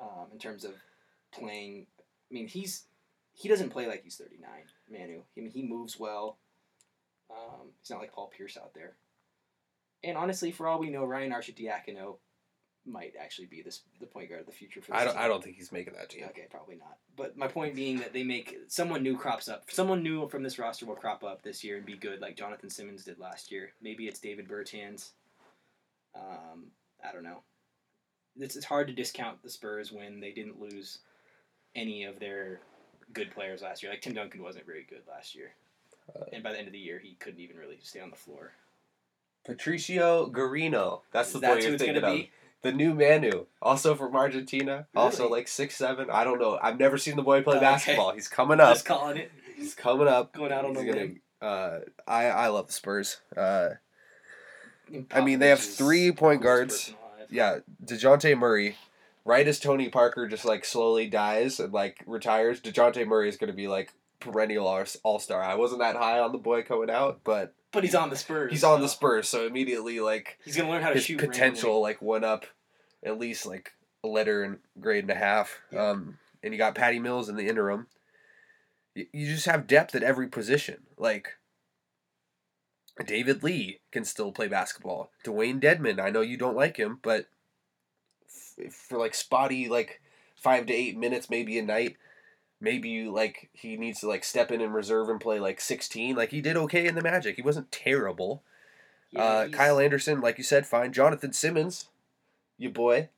um, 0.00 0.26
in 0.32 0.38
terms 0.38 0.64
of 0.64 0.72
playing. 1.32 1.86
I 2.30 2.34
mean, 2.34 2.48
he's 2.48 2.84
he 3.32 3.48
doesn't 3.48 3.70
play 3.70 3.86
like 3.86 4.02
he's 4.04 4.16
39, 4.16 4.48
Manu. 4.90 5.20
I 5.36 5.40
mean, 5.40 5.50
he 5.50 5.62
moves 5.62 5.98
well. 5.98 6.38
Um, 7.30 7.72
he's 7.80 7.90
not 7.90 8.00
like 8.00 8.12
Paul 8.12 8.32
Pierce 8.36 8.56
out 8.56 8.74
there. 8.74 8.94
And 10.04 10.16
honestly, 10.16 10.52
for 10.52 10.68
all 10.68 10.78
we 10.78 10.90
know, 10.90 11.04
Ryan 11.04 11.32
Arcidiacono 11.32 12.16
might 12.86 13.14
actually 13.20 13.46
be 13.46 13.62
this 13.62 13.80
the 14.00 14.06
point 14.06 14.28
guard 14.28 14.40
of 14.40 14.46
the 14.46 14.52
future 14.52 14.80
for 14.82 14.92
this 14.92 15.00
I 15.00 15.04
don't. 15.04 15.14
team. 15.14 15.22
I 15.22 15.28
don't 15.28 15.42
think 15.42 15.56
he's 15.56 15.72
making 15.72 15.94
that 15.94 16.10
team. 16.10 16.24
Okay, 16.30 16.46
probably 16.50 16.76
not. 16.76 16.98
But 17.16 17.36
my 17.36 17.48
point 17.48 17.74
being 17.74 17.98
that 17.98 18.12
they 18.12 18.22
make 18.24 18.58
someone 18.68 19.02
new 19.02 19.16
crops 19.16 19.48
up. 19.48 19.64
Someone 19.70 20.02
new 20.02 20.28
from 20.28 20.42
this 20.42 20.58
roster 20.58 20.84
will 20.86 20.94
crop 20.96 21.24
up 21.24 21.42
this 21.42 21.64
year 21.64 21.76
and 21.78 21.86
be 21.86 21.96
good, 21.96 22.20
like 22.20 22.36
Jonathan 22.36 22.68
Simmons 22.70 23.04
did 23.04 23.18
last 23.18 23.50
year. 23.50 23.70
Maybe 23.80 24.06
it's 24.06 24.20
Davis 24.20 24.46
Bertans. 24.46 25.10
Um, 26.14 26.66
I 27.08 27.12
don't 27.12 27.24
know. 27.24 27.42
It's 28.38 28.56
it's 28.56 28.64
hard 28.66 28.86
to 28.88 28.92
discount 28.92 29.42
the 29.42 29.50
Spurs 29.50 29.92
when 29.92 30.20
they 30.20 30.32
didn't 30.32 30.60
lose 30.60 30.98
any 31.76 32.04
of 32.04 32.18
their 32.20 32.60
good 33.12 33.30
players 33.32 33.62
last 33.62 33.82
year. 33.82 33.92
Like 33.92 34.02
Tim 34.02 34.14
Duncan 34.14 34.42
wasn't 34.42 34.66
very 34.66 34.84
good 34.88 35.02
last 35.08 35.34
year, 35.34 35.52
Uh, 36.14 36.24
and 36.32 36.42
by 36.42 36.52
the 36.52 36.58
end 36.58 36.66
of 36.66 36.72
the 36.72 36.78
year, 36.78 36.98
he 36.98 37.14
couldn't 37.14 37.40
even 37.40 37.56
really 37.56 37.78
stay 37.82 38.00
on 38.00 38.10
the 38.10 38.16
floor. 38.16 38.52
Patricio 39.44 40.28
Garino. 40.30 41.00
That's 41.12 41.32
the 41.32 41.38
boy 41.40 41.56
who 41.56 41.62
you're 41.62 41.74
it's 41.74 41.82
thinking 41.82 42.02
of. 42.02 42.12
be. 42.14 42.30
The 42.64 42.72
new 42.72 42.94
Manu, 42.94 43.46
also 43.62 43.94
from 43.94 44.16
Argentina, 44.16 44.86
also 44.96 45.28
like 45.28 45.46
six 45.48 45.76
seven. 45.76 46.10
I 46.10 46.24
don't 46.24 46.40
know. 46.40 46.58
I've 46.60 46.78
never 46.78 46.98
seen 46.98 47.14
the 47.14 47.22
boy 47.22 47.42
play 47.42 47.54
Oh, 47.54 47.58
okay. 47.58 47.64
basketball. 47.66 48.12
He's 48.14 48.26
coming 48.26 48.58
up. 48.58 48.74
Just 48.74 48.86
calling 48.86 49.18
it. 49.18 49.30
He's 49.56 49.74
coming 49.74 50.08
up. 50.08 50.32
Going 50.32 50.50
out 50.50 50.64
on 50.64 50.74
He's 50.74 50.80
the 50.84 50.86
gonna- 50.90 51.00
limb. 51.00 51.20
Uh, 51.42 51.78
I 52.08 52.24
I 52.26 52.46
love 52.48 52.66
the 52.68 52.72
Spurs. 52.72 53.18
Uh, 53.36 53.68
I 55.12 55.20
mean, 55.20 55.38
they 55.38 55.48
have 55.48 55.60
three 55.60 56.12
point 56.12 56.42
guards. 56.42 56.94
yeah, 57.30 57.58
Dejounte 57.84 58.36
Murray. 58.38 58.76
Right 59.26 59.48
as 59.48 59.58
Tony 59.58 59.88
Parker 59.88 60.28
just 60.28 60.44
like 60.44 60.64
slowly 60.66 61.06
dies 61.08 61.58
and 61.58 61.72
like 61.72 62.02
retires, 62.06 62.60
Dejounte 62.60 63.06
Murray 63.06 63.28
is 63.28 63.38
going 63.38 63.48
to 63.50 63.56
be 63.56 63.68
like 63.68 63.92
perennial 64.20 64.66
all 65.02 65.18
star. 65.18 65.42
I 65.42 65.54
wasn't 65.54 65.80
that 65.80 65.96
high 65.96 66.18
on 66.18 66.32
the 66.32 66.38
boy 66.38 66.62
coming 66.62 66.90
out, 66.90 67.20
but 67.24 67.54
But 67.72 67.84
he's 67.84 67.94
on 67.94 68.10
the 68.10 68.16
Spurs. 68.16 68.50
he's 68.52 68.64
on 68.64 68.82
the 68.82 68.88
so 68.88 68.94
Spurs, 68.96 69.28
so 69.28 69.46
immediately 69.46 70.00
like 70.00 70.38
He's 70.44 70.56
gonna 70.56 70.68
learn 70.70 70.82
how 70.82 70.88
to 70.90 70.94
his 70.96 71.04
shoot. 71.04 71.18
potential 71.18 71.80
like 71.80 72.02
went 72.02 72.24
up 72.26 72.44
at 73.04 73.18
least 73.18 73.46
like 73.46 73.72
a 74.02 74.08
letter 74.08 74.42
and 74.42 74.58
grade 74.80 75.04
and 75.04 75.10
a 75.10 75.14
half. 75.14 75.60
Yeah. 75.72 75.90
Um, 75.90 76.18
and 76.42 76.52
you 76.52 76.58
got 76.58 76.74
Patty 76.74 76.98
Mills 76.98 77.28
in 77.28 77.36
the 77.36 77.48
interim. 77.48 77.86
You, 78.94 79.06
you 79.12 79.26
just 79.26 79.46
have 79.46 79.66
depth 79.66 79.94
at 79.94 80.02
every 80.02 80.28
position. 80.28 80.82
Like 80.98 81.36
David 83.06 83.42
Lee 83.42 83.80
can 83.92 84.04
still 84.04 84.30
play 84.32 84.48
basketball. 84.48 85.10
Dewayne 85.24 85.60
Dedmon, 85.60 86.00
I 86.00 86.10
know 86.10 86.20
you 86.20 86.36
don't 86.36 86.56
like 86.56 86.76
him, 86.76 86.98
but 87.02 87.26
f- 88.26 88.72
for 88.72 88.98
like 88.98 89.14
spotty 89.14 89.68
like 89.68 90.00
five 90.36 90.66
to 90.66 90.72
eight 90.72 90.96
minutes 90.96 91.30
maybe 91.30 91.58
a 91.58 91.62
night. 91.62 91.96
Maybe 92.60 92.88
you 92.88 93.10
like 93.12 93.50
he 93.52 93.76
needs 93.76 94.00
to 94.00 94.08
like 94.08 94.22
step 94.24 94.50
in 94.52 94.60
and 94.60 94.72
reserve 94.72 95.08
and 95.08 95.20
play 95.20 95.40
like 95.40 95.60
sixteen. 95.60 96.14
Like 96.14 96.30
he 96.30 96.40
did 96.40 96.56
okay 96.56 96.86
in 96.86 96.94
the 96.94 97.02
Magic. 97.02 97.36
He 97.36 97.42
wasn't 97.42 97.72
terrible 97.72 98.42
Yeah, 99.10 99.22
uh, 99.22 99.48
Kyle 99.48 99.78
Anderson, 99.80 100.20
like 100.20 100.38
you 100.38 100.44
said, 100.44 100.66
fine. 100.66 100.92
Jonathan 100.92 101.32
Simmons, 101.32 101.86
your 102.58 102.72
boy, 102.72 103.08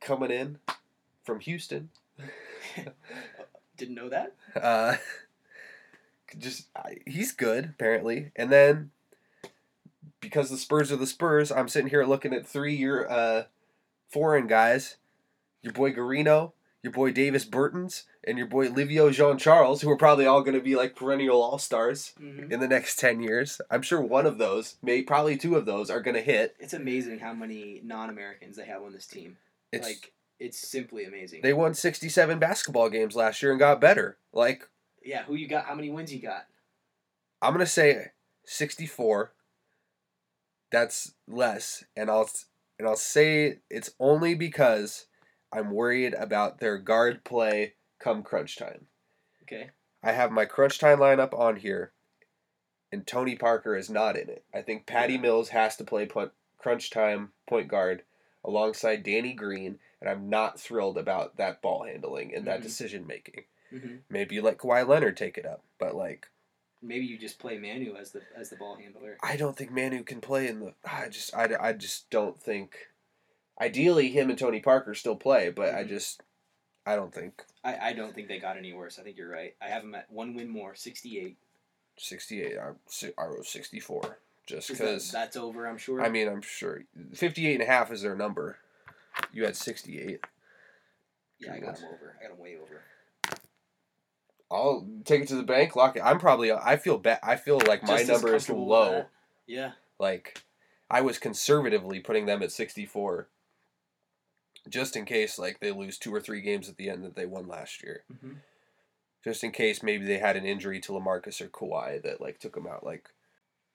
coming 0.00 0.30
in 0.30 0.58
from 1.24 1.40
Houston. 1.40 1.90
Didn't 3.76 3.94
know 3.94 4.08
that. 4.08 4.34
Uh, 4.54 4.96
just 6.38 6.68
I- 6.76 6.98
he's 7.06 7.32
good 7.32 7.64
apparently, 7.66 8.32
and 8.36 8.50
then 8.50 8.90
because 10.20 10.50
the 10.50 10.56
Spurs 10.56 10.90
are 10.90 10.96
the 10.96 11.06
Spurs, 11.06 11.52
I'm 11.52 11.68
sitting 11.68 11.90
here 11.90 12.04
looking 12.04 12.32
at 12.34 12.46
three 12.46 12.74
year 12.74 13.06
uh, 13.08 13.44
foreign 14.08 14.46
guys. 14.46 14.96
Your 15.62 15.72
boy 15.72 15.92
Garino, 15.92 16.52
your 16.82 16.92
boy 16.92 17.12
Davis 17.12 17.44
Bertans, 17.44 18.04
and 18.24 18.38
your 18.38 18.46
boy 18.46 18.68
Livio 18.68 19.10
Jean 19.10 19.38
Charles, 19.38 19.80
who 19.80 19.90
are 19.90 19.96
probably 19.96 20.26
all 20.26 20.42
going 20.42 20.54
to 20.54 20.60
be 20.60 20.76
like 20.76 20.96
perennial 20.96 21.42
all 21.42 21.58
stars 21.58 22.12
hmm 22.18 22.50
in 22.50 22.60
the 22.60 22.68
next 22.68 22.98
ten 22.98 23.20
years. 23.20 23.60
I'm 23.70 23.82
sure 23.82 24.00
one 24.00 24.26
of 24.26 24.38
those, 24.38 24.76
may 24.82 25.02
probably 25.02 25.36
two 25.36 25.56
of 25.56 25.66
those, 25.66 25.90
are 25.90 26.00
going 26.00 26.14
to 26.14 26.22
hit. 26.22 26.56
It's 26.58 26.72
amazing 26.72 27.18
how 27.18 27.34
many 27.34 27.80
non-Americans 27.84 28.56
they 28.56 28.64
have 28.64 28.82
on 28.82 28.92
this 28.92 29.06
team. 29.06 29.36
It's 29.72 29.86
like 29.86 30.12
it's 30.40 30.58
simply 30.58 31.04
amazing. 31.04 31.40
They 31.42 31.52
won 31.52 31.74
67 31.74 32.38
basketball 32.38 32.88
games 32.90 33.16
last 33.16 33.42
year 33.42 33.50
and 33.50 33.58
got 33.58 33.80
better. 33.80 34.16
Like, 34.32 34.68
yeah, 35.04 35.24
who 35.24 35.34
you 35.34 35.48
got? 35.48 35.64
How 35.64 35.74
many 35.74 35.90
wins 35.90 36.12
you 36.12 36.20
got? 36.20 36.46
I'm 37.42 37.52
going 37.52 37.64
to 37.64 37.70
say 37.70 38.12
64. 38.44 39.32
That's 40.70 41.14
less. 41.26 41.84
And 41.96 42.10
I'll 42.10 42.30
and 42.78 42.86
I'll 42.86 42.96
say 42.96 43.58
it's 43.68 43.90
only 43.98 44.34
because 44.34 45.06
I'm 45.52 45.70
worried 45.70 46.14
about 46.14 46.58
their 46.58 46.78
guard 46.78 47.24
play 47.24 47.74
come 47.98 48.22
crunch 48.22 48.56
time. 48.56 48.86
Okay. 49.42 49.70
I 50.02 50.12
have 50.12 50.30
my 50.30 50.44
crunch 50.44 50.78
time 50.78 50.98
lineup 50.98 51.36
on 51.38 51.56
here 51.56 51.92
and 52.92 53.06
Tony 53.06 53.34
Parker 53.36 53.76
is 53.76 53.90
not 53.90 54.16
in 54.16 54.28
it. 54.28 54.44
I 54.54 54.62
think 54.62 54.86
Patty 54.86 55.14
Yeah. 55.14 55.20
Mills 55.20 55.48
has 55.50 55.76
to 55.76 55.84
play 55.84 56.06
punt, 56.06 56.32
crunch 56.58 56.90
time 56.90 57.32
point 57.46 57.68
guard 57.68 58.04
alongside 58.44 59.02
Danny 59.02 59.32
Green 59.32 59.78
and 60.00 60.08
I'm 60.08 60.30
not 60.30 60.60
thrilled 60.60 60.96
about 60.96 61.36
that 61.36 61.60
ball 61.60 61.84
handling 61.84 62.34
and 62.34 62.46
that 62.46 62.60
Mhm. 62.60 62.64
decision 62.64 63.06
making. 63.06 63.44
hmm 63.70 63.96
Maybe 64.08 64.36
you 64.36 64.42
let 64.42 64.58
Kawhi 64.58 64.86
Leonard 64.86 65.16
take 65.16 65.36
it 65.36 65.44
up, 65.46 65.64
but 65.78 65.94
like 65.94 66.28
Maybe 66.80 67.06
you 67.06 67.18
just 67.18 67.40
play 67.40 67.58
Manu 67.58 67.96
as 67.96 68.12
the 68.12 68.22
as 68.36 68.50
the 68.50 68.56
ball 68.56 68.76
handler. 68.76 69.18
I 69.20 69.36
don't 69.36 69.56
think 69.56 69.72
Manu 69.72 70.04
can 70.04 70.20
play 70.20 70.46
in 70.46 70.60
the. 70.60 70.74
I 70.84 71.08
just 71.08 71.34
I, 71.34 71.48
I 71.58 71.72
just 71.72 72.08
don't 72.08 72.40
think. 72.40 72.90
Ideally, 73.60 74.10
him 74.10 74.30
and 74.30 74.38
Tony 74.38 74.60
Parker 74.60 74.94
still 74.94 75.16
play, 75.16 75.50
but 75.50 75.74
I 75.74 75.82
Mhm. 75.82 75.88
just 75.88 76.22
I 76.88 76.96
don't 76.96 77.12
think 77.12 77.44
I, 77.62 77.76
I 77.88 77.92
don't 77.92 78.14
think 78.14 78.28
they 78.28 78.38
got 78.38 78.56
any 78.56 78.72
worse. 78.72 78.98
I 78.98 79.02
think 79.02 79.18
you're 79.18 79.28
right. 79.30 79.54
I 79.60 79.66
have 79.68 79.82
them 79.82 79.94
at 79.94 80.10
one 80.10 80.34
win 80.34 80.48
more, 80.48 80.74
68. 80.74 81.36
sixty 81.98 82.42
eight. 82.42 82.56
I 82.58 82.70
si- 82.86 83.12
I 83.18 83.26
wrote 83.26 83.44
sixty 83.44 83.78
four 83.78 84.18
just 84.46 84.70
Is 84.70 84.78
that- 84.78 84.84
because. 84.84 85.12
that's 85.12 85.36
over, 85.36 85.66
I'm 85.68 85.76
sure. 85.76 86.00
I 86.00 86.08
mean, 86.08 86.28
I'm 86.28 86.40
sure 86.40 86.84
58 87.14 87.54
and 87.60 87.62
a 87.62 87.66
half 87.66 87.92
is 87.92 88.00
their 88.00 88.16
number. 88.16 88.56
You 89.32 89.44
had 89.44 89.54
sixty 89.54 90.00
eight. 90.00 90.20
yeah, 91.38 91.52
I 91.52 91.58
got 91.58 91.76
them 91.76 91.88
over. 91.92 92.16
I 92.18 92.22
got 92.22 92.34
them 92.34 92.42
way 92.42 92.56
over. 92.56 92.80
I'll 94.50 94.88
take 95.04 95.20
it 95.22 95.28
to 95.28 95.34
the 95.34 95.42
bank, 95.42 95.76
lock 95.76 95.96
it. 95.96 96.02
I'm 96.02 96.18
probably. 96.18 96.50
I 96.50 96.76
feel 96.78 96.96
bad. 96.96 97.18
I 97.22 97.36
feel 97.36 97.60
like 97.66 97.82
my 97.82 97.98
Just 97.98 98.10
number 98.10 98.34
is 98.34 98.46
too 98.46 98.54
comfortable 98.54 98.66
with 98.66 98.70
low. 98.70 99.04
Yeah. 99.46 99.72
Like, 99.98 100.42
I 100.90 101.02
was 101.02 101.18
conservatively 101.18 102.00
putting 102.00 102.24
them 102.24 102.42
at 102.42 102.50
64. 102.50 103.28
Just 104.68 104.96
in 104.96 105.04
case, 105.04 105.38
like, 105.38 105.60
they 105.60 105.70
lose 105.70 105.98
two 105.98 106.14
or 106.14 106.20
three 106.20 106.40
games 106.40 106.68
at 106.68 106.76
the 106.76 106.90
end 106.90 107.04
that 107.04 107.16
they 107.16 107.26
won 107.26 107.46
last 107.48 107.82
year. 107.82 108.04
hmm 108.20 108.34
Just 109.24 109.42
in 109.42 109.50
case 109.52 109.82
maybe 109.82 110.04
they 110.04 110.18
had 110.18 110.36
an 110.36 110.44
injury 110.44 110.80
to 110.80 110.92
Lamarcus 110.92 111.40
or 111.40 111.48
Kawhi 111.48 112.02
that, 112.02 112.20
like, 112.20 112.38
took 112.38 112.54
them 112.54 112.66
out. 112.66 112.84
Like, 112.84 113.10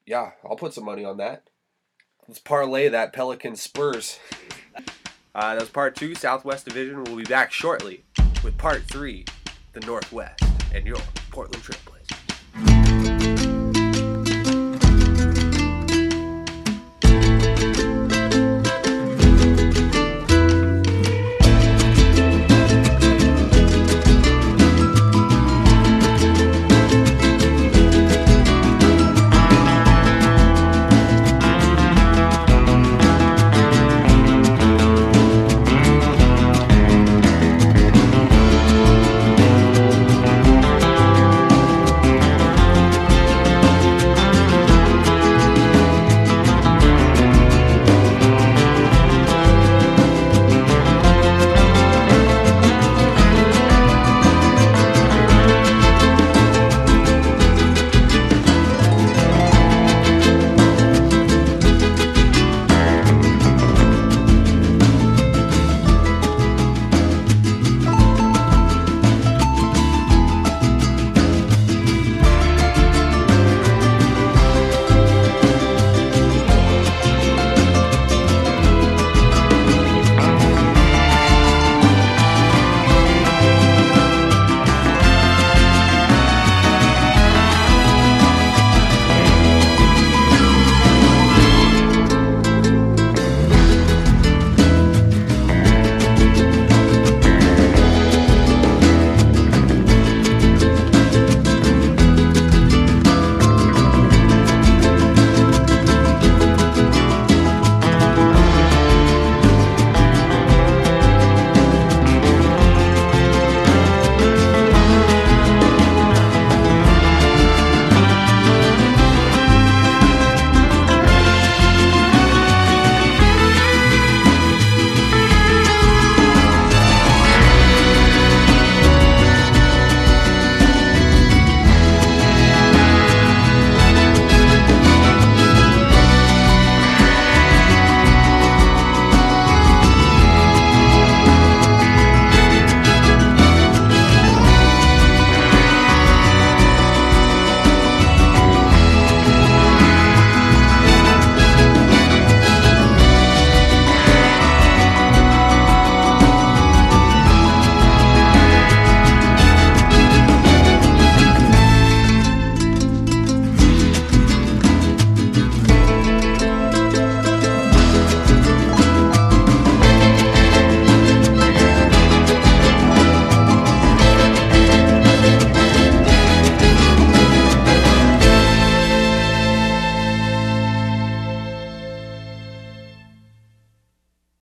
yeah, 0.05 0.31
I'll 0.43 0.55
put 0.55 0.73
some 0.73 0.85
money 0.85 1.03
on 1.05 1.17
that. 1.17 1.43
Let's 2.27 2.39
parlay 2.39 2.89
that 2.89 3.13
Pelican 3.13 3.55
Spurs. 3.55 4.19
Uh, 5.35 5.55
that 5.55 5.61
was 5.61 5.69
part 5.71 5.95
two, 5.95 6.13
Southwest 6.13 6.63
Division. 6.65 7.03
We'll 7.05 7.15
be 7.15 7.23
back 7.23 7.51
shortly 7.51 8.03
with 8.43 8.55
part 8.55 8.83
three, 8.83 9.25
the 9.71 9.79
Northwest, 9.79 10.43
and 10.75 10.85
your 10.85 10.97
Portland 11.31 11.63
Trailblazers. 11.63 11.92